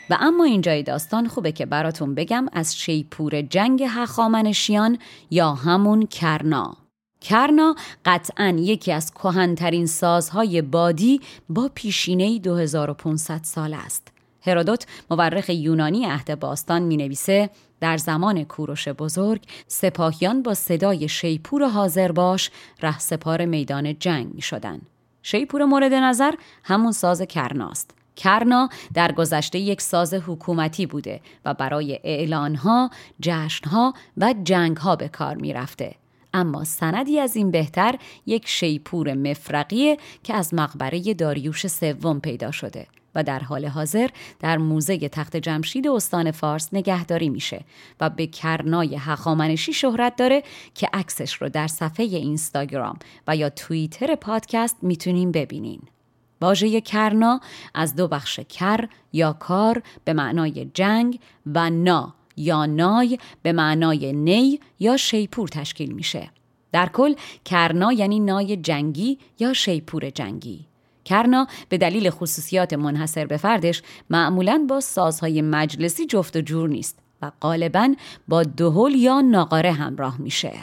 و 0.10 0.17
اما 0.20 0.43
اینجای 0.43 0.84
داستان 0.84 1.28
خوبه 1.28 1.52
که 1.52 1.65
براتون 1.65 2.15
بگم 2.15 2.46
از 2.54 2.78
شیپور 2.78 3.41
جنگ 3.41 3.84
هخامنشیان 3.88 4.98
یا 5.30 5.54
همون 5.54 6.06
کرنا 6.06 6.78
کرنا 7.22 7.76
قطعا 8.06 8.56
یکی 8.60 8.91
از 8.91 9.13
کهنترین 9.13 9.86
سازهای 9.86 10.62
بادی 10.62 11.22
با 11.50 11.70
پیشینه 11.76 12.39
2500 12.39 13.43
سال 13.43 13.74
است 13.74 14.12
هرودوت 14.41 14.86
مورخ 15.12 15.50
یونانی 15.50 16.06
عهد 16.06 16.39
باستان 16.39 16.82
می 16.82 16.98
نویسه 16.98 17.50
در 17.80 17.98
زمان 17.98 18.43
کوروش 18.43 18.88
بزرگ 18.88 19.41
سپاهیان 19.67 20.43
با 20.43 20.54
صدای 20.54 21.10
شیپور 21.10 21.67
حاضر 21.67 22.12
باش 22.12 22.52
ره 22.82 23.00
سپار 23.00 23.46
میدان 23.46 24.00
جنگ 24.00 24.34
می 24.34 24.41
شدن. 24.41 24.82
شیپور 25.24 25.65
مورد 25.65 25.93
نظر 25.93 26.34
همون 26.63 26.91
ساز 26.91 27.22
کرناست. 27.22 27.97
کرنا 28.18 28.70
در 28.94 29.12
گذشته 29.12 29.60
یک 29.60 29.82
ساز 29.82 30.14
حکومتی 30.14 30.86
بوده 30.86 31.22
و 31.46 31.54
برای 31.54 32.00
اعلانها، 32.04 32.90
جشنها 33.22 33.94
و 34.18 34.34
جنگها 34.44 34.96
به 34.96 35.08
کار 35.08 35.36
می 35.36 35.54
رفته. 35.54 35.96
اما 36.34 36.64
سندی 36.64 37.20
از 37.20 37.36
این 37.36 37.52
بهتر 37.52 37.96
یک 38.26 38.48
شیپور 38.48 39.14
مفرقیه 39.14 39.98
که 40.24 40.34
از 40.34 40.54
مقبره 40.54 41.14
داریوش 41.14 41.68
سوم 41.68 42.20
پیدا 42.20 42.52
شده 42.52 42.88
و 43.16 43.24
در 43.24 43.40
حال 43.40 43.66
حاضر 43.66 44.10
در 44.40 44.58
موزه 44.58 45.10
تخت 45.10 45.38
جمشید 45.38 45.88
استان 45.88 46.32
فارس 46.32 46.70
نگهداری 46.74 47.30
میشه 47.30 47.62
و 48.00 48.10
به 48.10 48.28
کرنای 48.28 48.96
هخامنشی 48.96 49.74
شهرت 49.74 50.16
داره 50.16 50.44
که 50.76 50.90
عکسش 50.94 51.34
رو 51.34 51.50
در 51.50 51.68
صفحه 51.68 52.06
اینستاگرام 52.06 53.00
و 53.28 53.36
یا 53.36 53.50
توییتر 53.50 54.16
پادکست 54.16 54.78
می‌تونیم 54.82 55.32
ببینین. 55.32 55.82
واژه 56.41 56.82
کرنا 56.82 57.39
از 57.73 57.95
دو 57.95 58.08
بخش 58.08 58.39
کر 58.39 58.88
یا 59.13 59.34
کار 59.34 59.84
به 60.04 60.13
معنای 60.13 60.65
جنگ 60.73 61.19
و 61.45 61.69
نا 61.69 62.13
یا 62.38 62.65
نای 62.65 63.17
به 63.41 63.52
معنای 63.52 64.13
نی 64.13 64.60
یا 64.80 64.97
شیپور 64.97 65.47
تشکیل 65.47 65.91
میشه. 65.91 66.30
در 66.71 66.89
کل 66.89 67.13
کرنا 67.45 67.93
یعنی 67.93 68.19
نای 68.19 68.58
جنگی 68.58 69.19
یا 69.39 69.54
شیپور 69.54 70.10
جنگی. 70.10 70.65
کرنا 71.06 71.47
به 71.69 71.78
دلیل 71.78 72.10
خصوصیات 72.10 72.73
منحصر 72.73 73.26
به 73.26 73.38
فردش 73.38 73.82
معمولا 74.10 74.65
با 74.69 74.80
سازهای 74.80 75.41
مجلسی 75.41 76.06
جفت 76.06 76.36
و 76.36 76.41
جور 76.41 76.69
نیست 76.69 77.00
و 77.21 77.32
غالبا 77.41 77.93
با 78.28 78.43
دهل 78.43 78.95
یا 78.95 79.21
ناقاره 79.21 79.71
همراه 79.71 80.21
میشه. 80.21 80.54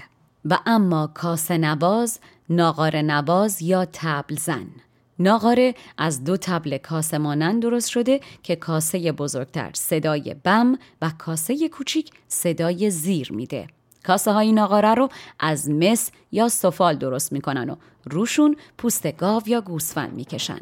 و 0.44 0.58
اما 0.66 1.06
کاسه 1.06 1.58
نواز، 1.58 2.18
ناقاره 2.50 3.02
نواز 3.02 3.62
یا 3.62 3.84
تبل 3.92 4.34
زن 4.37 4.66
ناقاره 5.18 5.74
از 5.98 6.24
دو 6.24 6.37
تبل 6.37 6.79
کاسه 6.79 7.18
مانند 7.18 7.62
درست 7.62 7.88
شده 7.88 8.20
که 8.42 8.57
کاسه 8.57 9.12
بزرگتر 9.12 9.70
صدای 9.74 10.37
بم 10.44 10.79
و 11.03 11.11
کاسه 11.18 11.68
کوچیک 11.68 12.11
صدای 12.29 12.90
زیر 12.90 13.33
میده. 13.33 13.66
کاسه 14.05 14.33
های 14.33 14.53
ناقاره 14.53 14.94
رو 14.94 15.09
از 15.40 15.70
مس 15.70 16.11
یا 16.33 16.48
سفال 16.48 16.96
درست 16.96 17.33
می‌کنن 17.33 17.70
و 17.70 17.77
روشون 18.05 18.57
پوست 18.79 19.16
گاو 19.16 19.42
یا 19.46 19.61
گوسفند 19.61 20.14
می‌کشن. 20.14 20.61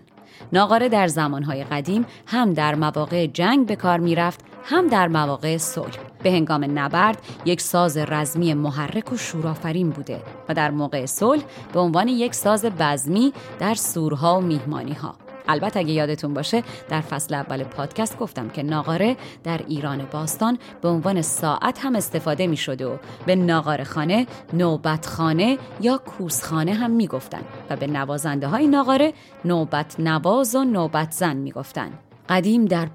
ناقاره 0.52 0.88
در 0.88 1.06
زمانهای 1.06 1.64
قدیم 1.64 2.06
هم 2.26 2.52
در 2.52 2.74
مواقع 2.74 3.26
جنگ 3.26 3.66
به 3.66 3.76
کار 3.76 3.98
می‌رفت 3.98 4.40
هم 4.64 4.88
در 4.88 5.08
مواقع 5.08 5.56
صلح. 5.56 5.98
به 6.22 6.32
هنگام 6.32 6.78
نبرد 6.78 7.18
یک 7.44 7.60
ساز 7.60 7.96
رزمی 7.96 8.54
محرک 8.54 9.12
و 9.12 9.16
شورآفرین 9.16 9.90
بوده 9.90 10.22
و 10.48 10.54
در 10.54 10.70
موقع 10.70 11.06
صلح 11.06 11.42
به 11.72 11.80
عنوان 11.80 12.08
یک 12.08 12.34
ساز 12.34 12.64
بزمی 12.64 13.32
در 13.60 13.74
سورها 13.74 14.38
و 14.38 14.40
میهمانی 14.40 14.92
ها 14.92 15.14
البته 15.48 15.80
اگه 15.80 15.92
یادتون 15.92 16.34
باشه 16.34 16.62
در 16.88 17.00
فصل 17.00 17.34
اول 17.34 17.64
پادکست 17.64 18.18
گفتم 18.18 18.48
که 18.48 18.62
ناقاره 18.62 19.16
در 19.44 19.60
ایران 19.68 20.06
باستان 20.12 20.58
به 20.82 20.88
عنوان 20.88 21.22
ساعت 21.22 21.84
هم 21.84 21.96
استفاده 21.96 22.46
می 22.46 22.56
شده 22.56 22.86
و 22.86 22.96
به 23.26 23.36
ناقاره 23.36 23.84
خانه 23.84 24.26
نوبت 24.52 25.06
خانه 25.06 25.58
یا 25.80 25.98
کوسخانه 25.98 26.74
هم 26.74 26.90
می 26.90 27.06
گفتن 27.06 27.42
و 27.70 27.76
به 27.76 27.86
نوازنده 27.86 28.46
های 28.46 28.66
ناقاره 28.66 29.12
نوبت 29.44 30.00
نواز 30.00 30.54
و 30.54 30.64
نوبت 30.64 31.12
زن 31.12 31.36
می 31.36 31.52
گفتن. 31.52 31.92
قدیم 32.32 32.64
در 32.64 32.88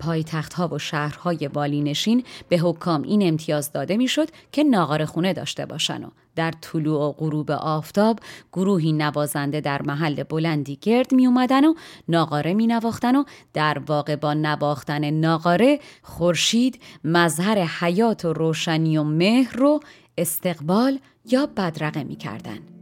ها 0.58 0.68
و 0.68 0.80
شهرهای 0.80 1.50
والینشین 1.54 2.24
به 2.50 2.58
حکام 2.58 3.02
این 3.02 3.28
امتیاز 3.28 3.72
داده 3.72 3.98
می‌شد 3.98 4.28
که 4.52 4.64
ناغار 4.64 5.06
خونه 5.06 5.34
داشته 5.34 5.66
باشن 5.66 6.04
و 6.04 6.10
در 6.36 6.54
طلوع 6.62 7.10
و 7.10 7.12
غروب 7.12 7.52
آفتاب 7.52 8.20
گروهی 8.54 8.92
نوازنده 8.92 9.62
در 9.62 9.82
محل 9.82 10.24
بلندی 10.24 10.76
گرد 10.82 11.14
می 11.14 11.28
اومدن 11.28 11.66
و 11.66 11.74
ناقاره 12.08 12.54
می 12.54 12.68
نواختن 12.68 13.16
و 13.16 13.24
در 13.54 13.82
واقع 13.88 14.16
با 14.16 14.34
نواختن 14.34 15.10
ناقاره 15.10 15.80
خورشید 16.02 16.82
مظهر 17.04 17.60
حیات 17.60 18.26
و 18.26 18.34
روشنی 18.34 18.98
و 18.98 19.04
مهر 19.04 19.58
رو 19.58 19.80
استقبال 20.18 21.00
یا 21.26 21.46
بدرقه 21.58 22.04
می 22.04 22.16
کردن. 22.16 22.77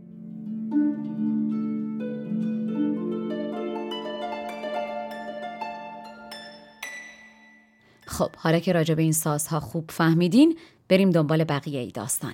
خب 8.07 8.29
حالا 8.37 8.59
که 8.59 8.73
راجع 8.73 8.95
به 8.95 9.01
این 9.01 9.11
سازها 9.11 9.59
خوب 9.59 9.91
فهمیدین 9.91 10.57
بریم 10.89 11.09
دنبال 11.09 11.43
بقیه 11.43 11.79
ای 11.79 11.91
داستان. 11.91 12.33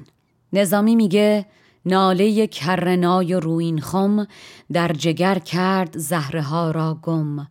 نظامی 0.54 0.96
میگه 0.96 1.46
ناله 1.86 2.48
کرنای 2.48 3.34
و 3.34 3.40
روین 3.40 3.82
خم 3.82 4.28
در 4.74 4.94
جگر 4.94 5.40
کرد 5.40 5.98
زهره 5.98 6.42
ها 6.42 6.72
را 6.72 7.00
گم. 7.02 7.48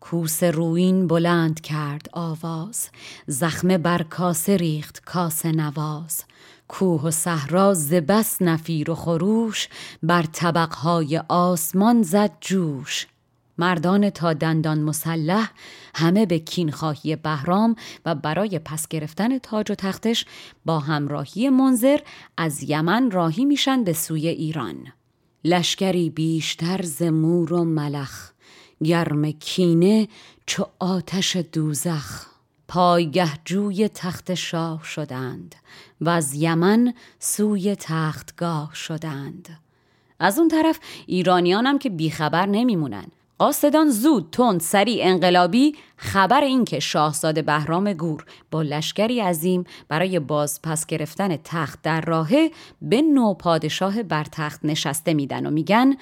کوس 0.00 0.42
روین 0.42 1.06
بلند 1.06 1.60
کرد 1.60 2.08
آواز 2.12 2.88
زخمه 3.26 3.78
بر 3.78 4.02
کاسه 4.02 4.56
ریخت 4.56 5.02
کاسه 5.04 5.52
نواز. 5.52 6.24
کوه 6.68 7.02
و 7.02 7.10
صحرا 7.10 7.74
زبس 7.74 8.42
نفیر 8.42 8.90
و 8.90 8.94
خروش 8.94 9.68
بر 10.02 10.22
طبقهای 10.22 11.22
آسمان 11.28 12.02
زد 12.02 12.32
جوش. 12.40 13.06
مردان 13.58 14.10
تا 14.10 14.32
دندان 14.32 14.80
مسلح 14.80 15.50
همه 15.94 16.26
به 16.26 16.38
کینخواهی 16.38 17.16
بهرام 17.16 17.76
و 18.04 18.14
برای 18.14 18.58
پس 18.58 18.88
گرفتن 18.88 19.38
تاج 19.38 19.70
و 19.70 19.74
تختش 19.74 20.24
با 20.64 20.78
همراهی 20.78 21.48
منظر 21.48 22.00
از 22.36 22.62
یمن 22.62 23.10
راهی 23.10 23.44
میشن 23.44 23.84
به 23.84 23.92
سوی 23.92 24.28
ایران. 24.28 24.76
لشکری 25.44 26.10
بیشتر 26.10 26.82
ز 26.82 27.02
مور 27.02 27.52
و 27.52 27.64
ملخ 27.64 28.30
گرم 28.84 29.30
کینه 29.30 30.08
چو 30.46 30.66
آتش 30.78 31.36
دوزخ. 31.36 32.26
پایگه 32.68 33.30
جوی 33.44 33.88
تخت 33.88 34.34
شاه 34.34 34.84
شدند 34.84 35.54
و 36.00 36.08
از 36.08 36.34
یمن 36.34 36.94
سوی 37.18 37.76
تختگاه 37.76 38.74
شدند. 38.74 39.48
از 40.20 40.38
اون 40.38 40.48
طرف 40.48 40.80
ایرانیان 41.06 41.66
هم 41.66 41.78
که 41.78 41.90
بیخبر 41.90 42.46
نمیمونن. 42.46 43.06
قاصدان 43.38 43.90
زود 43.90 44.28
تند 44.32 44.60
سریع 44.60 45.04
انقلابی 45.06 45.76
خبر 45.96 46.40
اینکه 46.40 46.80
شاهزاده 46.80 47.42
بهرام 47.42 47.92
گور 47.92 48.24
با 48.50 48.62
لشکری 48.62 49.20
عظیم 49.20 49.64
برای 49.88 50.18
باز 50.18 50.62
پس 50.62 50.86
گرفتن 50.86 51.36
تخت 51.36 51.82
در 51.82 52.00
راهه 52.00 52.50
به 52.82 53.02
نو 53.02 53.34
پادشاه 53.34 54.02
بر 54.02 54.24
تخت 54.32 54.60
نشسته 54.64 55.14
میدن 55.14 55.46
و 55.46 55.50
میگن 55.50 55.96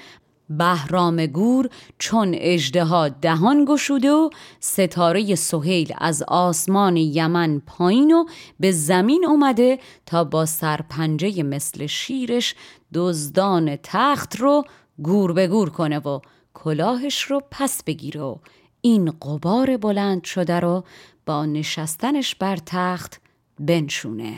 بهرام 0.50 1.26
گور 1.26 1.68
چون 1.98 2.30
اجدها 2.34 3.08
دهان 3.08 3.64
گشوده 3.68 4.10
و 4.10 4.30
ستاره 4.60 5.34
سهیل 5.34 5.94
از 5.98 6.22
آسمان 6.22 6.96
یمن 6.96 7.62
پایین 7.66 8.12
و 8.12 8.24
به 8.60 8.72
زمین 8.72 9.26
اومده 9.28 9.78
تا 10.06 10.24
با 10.24 10.46
سرپنجه 10.46 11.42
مثل 11.42 11.86
شیرش 11.86 12.54
دزدان 12.94 13.76
تخت 13.82 14.36
رو 14.36 14.64
گور 15.02 15.32
به 15.32 15.46
گور 15.46 15.70
کنه 15.70 15.98
و 15.98 16.20
کلاهش 16.56 17.22
رو 17.22 17.42
پس 17.50 17.82
بگیره 17.82 18.20
و 18.20 18.36
این 18.80 19.10
قبار 19.10 19.76
بلند 19.76 20.24
شده 20.24 20.60
رو 20.60 20.84
با 21.26 21.46
نشستنش 21.46 22.34
بر 22.34 22.56
تخت 22.66 23.20
بنشونه. 23.60 24.36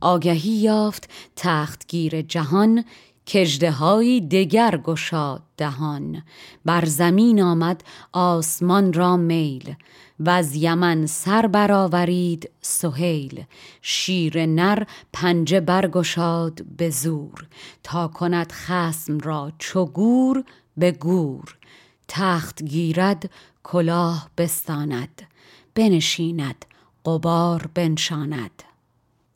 آگهی 0.00 0.50
یافت 0.50 1.10
تختگیر 1.36 2.22
جهان 2.22 2.84
کجده 3.26 3.70
دگر 4.20 4.80
گشاد 4.84 5.42
دهان. 5.56 6.22
بر 6.64 6.84
زمین 6.84 7.42
آمد 7.42 7.84
آسمان 8.12 8.92
را 8.92 9.16
میل. 9.16 9.74
و 10.20 10.30
از 10.30 10.54
یمن 10.54 11.06
سر 11.06 11.46
برآورید 11.46 12.50
سهیل. 12.60 13.44
شیر 13.82 14.46
نر 14.46 14.82
پنجه 15.12 15.60
برگشاد 15.60 16.64
به 16.76 16.90
زور. 16.90 17.46
تا 17.82 18.08
کند 18.08 18.52
خسم 18.52 19.18
را 19.18 19.52
چو 19.58 19.84
گور 19.84 20.44
به 20.76 20.92
گور 20.92 21.56
تخت 22.08 22.62
گیرد 22.62 23.30
کلاه 23.62 24.30
بستاند 24.38 25.22
بنشیند 25.74 26.64
قبار 27.04 27.70
بنشاند. 27.74 28.62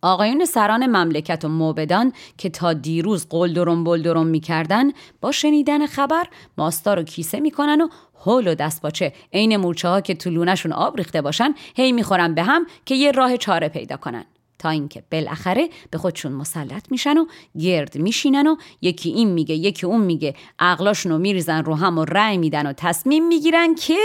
آقایون 0.02 0.44
سران 0.44 0.86
مملکت 0.86 1.44
و 1.44 1.48
موبدان 1.48 2.12
که 2.38 2.48
تا 2.50 2.72
دیروز 2.72 3.26
قلدرم 3.30 3.84
بلدرم 3.84 4.26
می‌کردن 4.26 4.90
با 5.20 5.32
شنیدن 5.32 5.86
خبر 5.86 6.24
ماستا 6.58 6.94
رو 6.94 7.02
کیسه 7.02 7.40
می‌کنن 7.40 7.80
و 7.80 7.88
هول 8.24 8.48
و 8.48 8.54
دستپاچه 8.54 9.12
عین 9.32 9.56
مورچه 9.56 9.88
ها 9.88 10.00
که 10.00 10.14
طولونشون 10.14 10.72
آب 10.72 10.96
ریخته 10.96 11.22
باشن 11.22 11.54
هی 11.74 11.92
می‌خورن 11.92 12.34
به 12.34 12.42
هم 12.42 12.66
که 12.84 12.94
یه 12.94 13.10
راه 13.10 13.36
چاره 13.36 13.68
پیدا 13.68 13.96
کنن. 13.96 14.24
تا 14.60 14.68
اینکه 14.68 15.02
بالاخره 15.12 15.68
به 15.90 15.98
خودشون 15.98 16.32
مسلط 16.32 16.90
میشن 16.90 17.18
و 17.18 17.26
گرد 17.58 17.98
میشینن 17.98 18.46
و 18.46 18.56
یکی 18.82 19.10
این 19.10 19.30
میگه 19.30 19.54
یکی 19.54 19.86
اون 19.86 20.00
میگه. 20.00 20.34
عقلاشون 20.58 21.12
رو 21.12 21.18
میریزن 21.18 21.64
رو 21.64 21.74
هم 21.74 21.98
و 21.98 22.04
رأی 22.04 22.36
میدن 22.36 22.66
و 22.66 22.72
تصمیم 22.72 23.28
می‌گیرن 23.28 23.74
که 23.74 23.98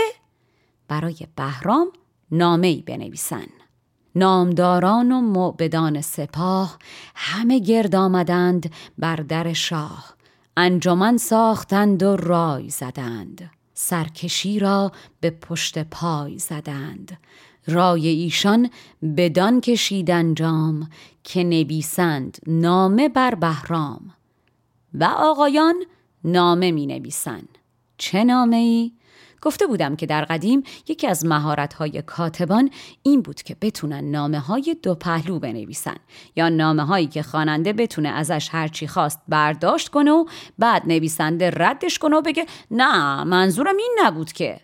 برای 0.88 1.16
بهرام 1.36 1.88
نامه 2.30 2.66
ای 2.66 2.82
بنویسن. 2.82 3.46
نامداران 4.14 5.12
و 5.12 5.20
معبدان 5.20 6.00
سپاه 6.00 6.78
همه 7.14 7.58
گرد 7.58 7.94
آمدند 7.94 8.72
بر 8.98 9.16
در 9.16 9.52
شاه. 9.52 10.14
انجمن 10.56 11.16
ساختند 11.16 12.02
و 12.02 12.16
رای 12.16 12.70
زدند. 12.70 13.50
سرکشی 13.74 14.58
را 14.58 14.92
به 15.20 15.30
پشت 15.30 15.82
پای 15.82 16.38
زدند. 16.38 17.18
رای 17.66 18.08
ایشان 18.08 18.70
بدان 19.16 19.60
کشید 19.60 20.10
انجام 20.10 20.88
که 21.24 21.44
نویسند 21.44 22.38
نامه 22.46 23.08
بر 23.08 23.34
بهرام 23.34 24.14
و 24.94 25.04
آقایان 25.04 25.84
نامه 26.24 26.70
می 26.70 26.86
نویسند 26.86 27.58
چه 27.98 28.24
نامه 28.24 28.56
ای؟ 28.56 28.92
گفته 29.42 29.66
بودم 29.66 29.96
که 29.96 30.06
در 30.06 30.24
قدیم 30.24 30.62
یکی 30.88 31.06
از 31.06 31.26
مهارت‌های 31.26 32.02
کاتبان 32.02 32.70
این 33.02 33.22
بود 33.22 33.42
که 33.42 33.56
بتونن 33.60 34.10
نامه 34.10 34.38
های 34.38 34.76
دو 34.82 34.94
پهلو 34.94 35.38
بنویسن 35.38 35.96
یا 36.36 36.48
نامه 36.48 36.82
هایی 36.82 37.06
که 37.06 37.22
خواننده 37.22 37.72
بتونه 37.72 38.08
ازش 38.08 38.48
هرچی 38.52 38.86
خواست 38.86 39.20
برداشت 39.28 39.88
کنه 39.88 40.10
و 40.10 40.24
بعد 40.58 40.82
نویسنده 40.86 41.50
ردش 41.50 41.98
کنه 41.98 42.16
و 42.16 42.22
بگه 42.22 42.46
نه 42.70 43.24
منظورم 43.24 43.76
این 43.76 43.98
نبود 44.04 44.32
که 44.32 44.60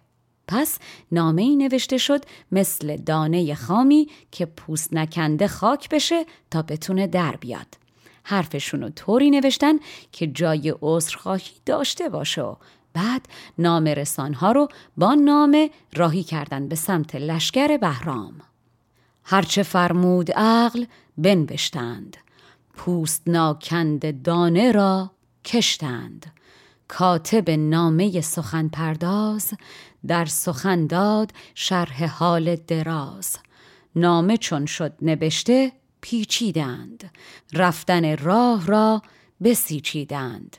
پس 0.52 0.78
نامه 1.12 1.42
ای 1.42 1.56
نوشته 1.56 1.98
شد 1.98 2.24
مثل 2.52 2.96
دانه 2.96 3.54
خامی 3.54 4.08
که 4.30 4.46
پوست 4.46 4.94
نکنده 4.94 5.48
خاک 5.48 5.88
بشه 5.88 6.24
تا 6.50 6.62
بتونه 6.62 7.06
در 7.06 7.36
بیاد. 7.36 7.66
حرفشون 8.24 8.82
رو 8.82 8.88
طوری 8.88 9.30
نوشتن 9.30 9.74
که 10.12 10.26
جای 10.26 10.74
عذرخواهی 10.82 11.52
داشته 11.66 12.08
باشه 12.08 12.56
بعد 12.92 13.28
نام 13.58 13.84
رسانها 13.84 14.52
رو 14.52 14.68
با 14.96 15.14
نام 15.14 15.70
راهی 15.94 16.22
کردن 16.22 16.68
به 16.68 16.74
سمت 16.74 17.14
لشکر 17.14 17.76
بهرام 17.76 18.40
هرچه 19.24 19.62
فرمود 19.62 20.30
عقل 20.32 20.84
بنوشتند 21.18 22.16
پوست 22.76 23.22
ناکند 23.26 24.22
دانه 24.22 24.72
را 24.72 25.10
کشتند 25.44 26.26
کاتب 26.88 27.50
نامه 27.50 28.20
سخن 28.20 28.68
پرداز 28.68 29.52
در 30.06 30.24
سخن 30.24 30.86
داد 30.86 31.32
شرح 31.54 32.06
حال 32.06 32.56
دراز. 32.56 33.36
نامه 33.96 34.36
چون 34.36 34.66
شد 34.66 34.92
نبشته 35.02 35.72
پیچیدند. 36.00 37.10
رفتن 37.52 38.16
راه 38.16 38.66
را 38.66 39.02
بسیچیدند. 39.42 40.56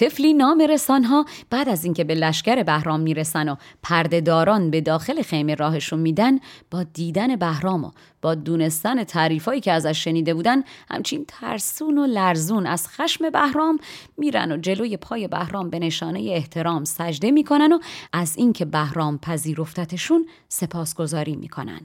تفلی 0.00 0.34
نام 0.34 0.60
رسانها 0.60 1.24
بعد 1.50 1.68
از 1.68 1.84
اینکه 1.84 2.04
به 2.04 2.14
لشکر 2.14 2.62
بهرام 2.62 3.00
می‌رسن 3.00 3.48
و 3.48 3.56
پردهداران 3.82 4.70
به 4.70 4.80
داخل 4.80 5.22
خیمه 5.22 5.54
راهشون 5.54 5.98
میدن 5.98 6.38
با 6.70 6.82
دیدن 6.82 7.36
بهرام 7.36 7.84
و 7.84 7.90
با 8.22 8.34
دونستن 8.34 9.04
تعریفایی 9.04 9.60
که 9.60 9.72
ازش 9.72 10.04
شنیده 10.04 10.34
بودن 10.34 10.62
همچین 10.90 11.24
ترسون 11.28 11.98
و 11.98 12.06
لرزون 12.06 12.66
از 12.66 12.88
خشم 12.88 13.30
بهرام 13.30 13.78
میرن 14.18 14.52
و 14.52 14.56
جلوی 14.56 14.96
پای 14.96 15.28
بهرام 15.28 15.70
به 15.70 15.78
نشانه 15.78 16.20
احترام 16.20 16.84
سجده 16.84 17.30
می‌کنن 17.30 17.72
و 17.72 17.78
از 18.12 18.36
اینکه 18.36 18.64
بهرام 18.64 19.18
پذیرفتتشون 19.18 20.26
سپاسگزاری 20.48 21.36
می‌کنن. 21.36 21.80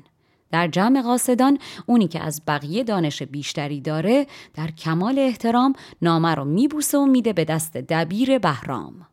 در 0.51 0.67
جمع 0.67 1.01
قاصدان 1.01 1.57
اونی 1.85 2.07
که 2.07 2.19
از 2.23 2.41
بقیه 2.47 2.83
دانش 2.83 3.23
بیشتری 3.23 3.81
داره 3.81 4.27
در 4.53 4.71
کمال 4.71 5.19
احترام 5.19 5.73
نامه 6.01 6.35
رو 6.35 6.45
میبوسه 6.45 6.97
و 6.97 7.05
میده 7.05 7.33
به 7.33 7.45
دست 7.45 7.77
دبیر 7.77 8.37
بهرام. 8.39 9.07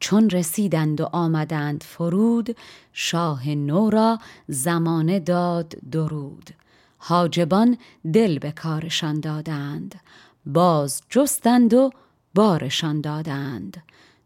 چون 0.00 0.30
رسیدند 0.30 1.00
و 1.00 1.08
آمدند 1.12 1.82
فرود 1.82 2.56
شاه 2.92 3.48
نو 3.48 3.90
را 3.90 4.18
زمانه 4.48 5.20
داد 5.20 5.74
درود. 5.92 6.50
حاجبان 6.98 7.78
دل 8.12 8.38
به 8.38 8.52
کارشان 8.52 9.20
دادند 9.20 10.00
باز 10.46 11.02
جستند 11.10 11.74
و 11.74 11.90
بارشان 12.34 13.00
دادند. 13.00 13.82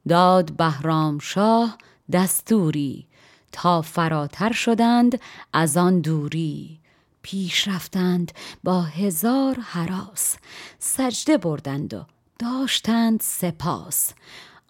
داد 0.08 0.52
بهرام 0.52 1.18
شاه 1.18 1.78
دستوری 2.12 3.06
تا 3.52 3.82
فراتر 3.82 4.52
شدند 4.52 5.20
از 5.52 5.76
آن 5.76 6.00
دوری. 6.00 6.80
پیش 7.22 7.68
رفتند 7.68 8.32
با 8.64 8.82
هزار 8.82 9.56
حراس. 9.60 10.36
سجده 10.78 11.38
بردند 11.38 11.94
و 11.94 12.04
داشتند 12.38 13.20
سپاس. 13.22 14.12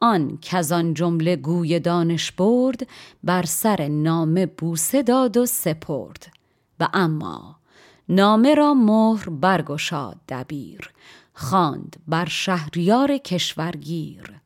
آن 0.01 0.39
که 0.41 0.57
آن 0.73 0.95
جمله 0.95 1.37
گوی 1.37 1.81
دانش 1.81 2.33
برد 2.33 2.87
بر 3.25 3.43
سر 3.43 3.89
نامه 3.89 4.47
بوسه 4.47 5.03
داد 5.03 5.37
و 5.37 5.47
سپرد. 5.47 6.33
و 6.81 6.89
اما 6.93 7.57
نامه 8.09 8.55
را 8.55 8.75
مهر 8.75 9.29
برگشاد 9.29 10.17
دبیر 10.29 10.91
خواند 11.35 11.97
بر 12.09 12.29
شهریار 12.29 13.17
کشورگیر. 13.17 14.41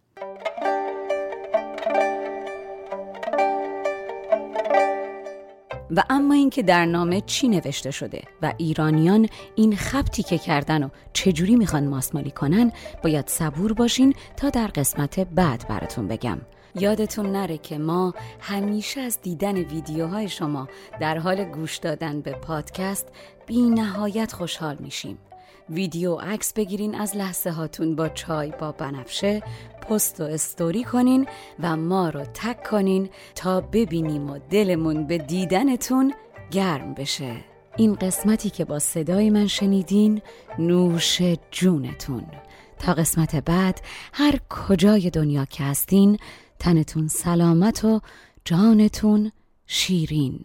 و 5.97 6.03
اما 6.11 6.35
اینکه 6.35 6.63
در 6.63 6.87
نامه 6.87 7.21
چی 7.21 7.49
نوشته 7.49 7.91
شده 7.91 8.23
و 8.43 8.53
ایرانیان 8.59 9.29
این 9.55 9.77
خبتی 9.77 10.23
که 10.23 10.39
کردن 10.39 10.83
و 10.83 10.89
چجوری 11.13 11.57
می‌خوان 11.57 11.87
ماسمالی 11.87 12.31
کنن 12.31 12.73
باید 13.03 13.29
صبور 13.29 13.73
باشین 13.73 14.15
تا 14.37 14.51
در 14.51 14.67
قسمت 14.67 15.21
بعد 15.21 15.69
براتون 15.69 16.09
بگم. 16.09 16.39
یادتون 16.75 17.33
نره 17.33 17.59
که 17.59 17.79
ما 17.79 18.15
همیشه 18.41 19.01
از 19.01 19.19
دیدن 19.23 19.57
ویدیوهای 19.57 20.29
شما 20.29 20.69
در 21.01 21.19
حال 21.19 21.45
گوش 21.45 21.77
دادن 21.77 22.21
به 22.21 22.33
پادکست 22.33 23.09
بی 23.47 23.71
نهایت 23.71 24.33
خوشحال 24.33 24.77
میشیم. 24.81 25.19
ویدیو 25.71 26.15
عکس 26.15 26.53
بگیرین 26.53 26.95
از 26.95 27.17
لحظه 27.17 27.51
هاتون 27.51 27.97
با 27.97 28.09
چای 28.09 28.53
با 28.61 28.73
بنفشه 28.73 29.43
پست 29.89 30.21
و 30.21 30.25
استوری 30.25 30.85
کنین 30.85 31.27
و 31.61 31.77
ما 31.77 32.09
رو 32.09 32.25
تک 32.25 32.63
کنین 32.71 33.09
تا 33.35 33.61
ببینیم 33.61 34.31
و 34.31 34.39
دلمون 34.51 35.07
به 35.07 35.19
دیدنتون 35.19 36.15
گرم 36.51 36.95
بشه. 36.95 37.37
این 37.77 37.95
قسمتی 37.95 38.51
که 38.51 38.65
با 38.65 38.79
صدای 38.79 39.31
من 39.31 39.47
شنیدین 39.47 40.21
نوش 40.59 41.23
جونتون. 41.51 42.27
تا 42.79 42.93
قسمت 42.93 43.37
بعد 43.37 43.81
هر 44.13 44.39
کجای 44.51 45.11
دنیا 45.11 45.45
که 45.45 45.65
هستین 45.65 46.19
تنتون 46.59 47.09
سلامت 47.09 47.85
و 47.85 48.01
جانتون 48.45 49.33
شیرین. 49.67 50.45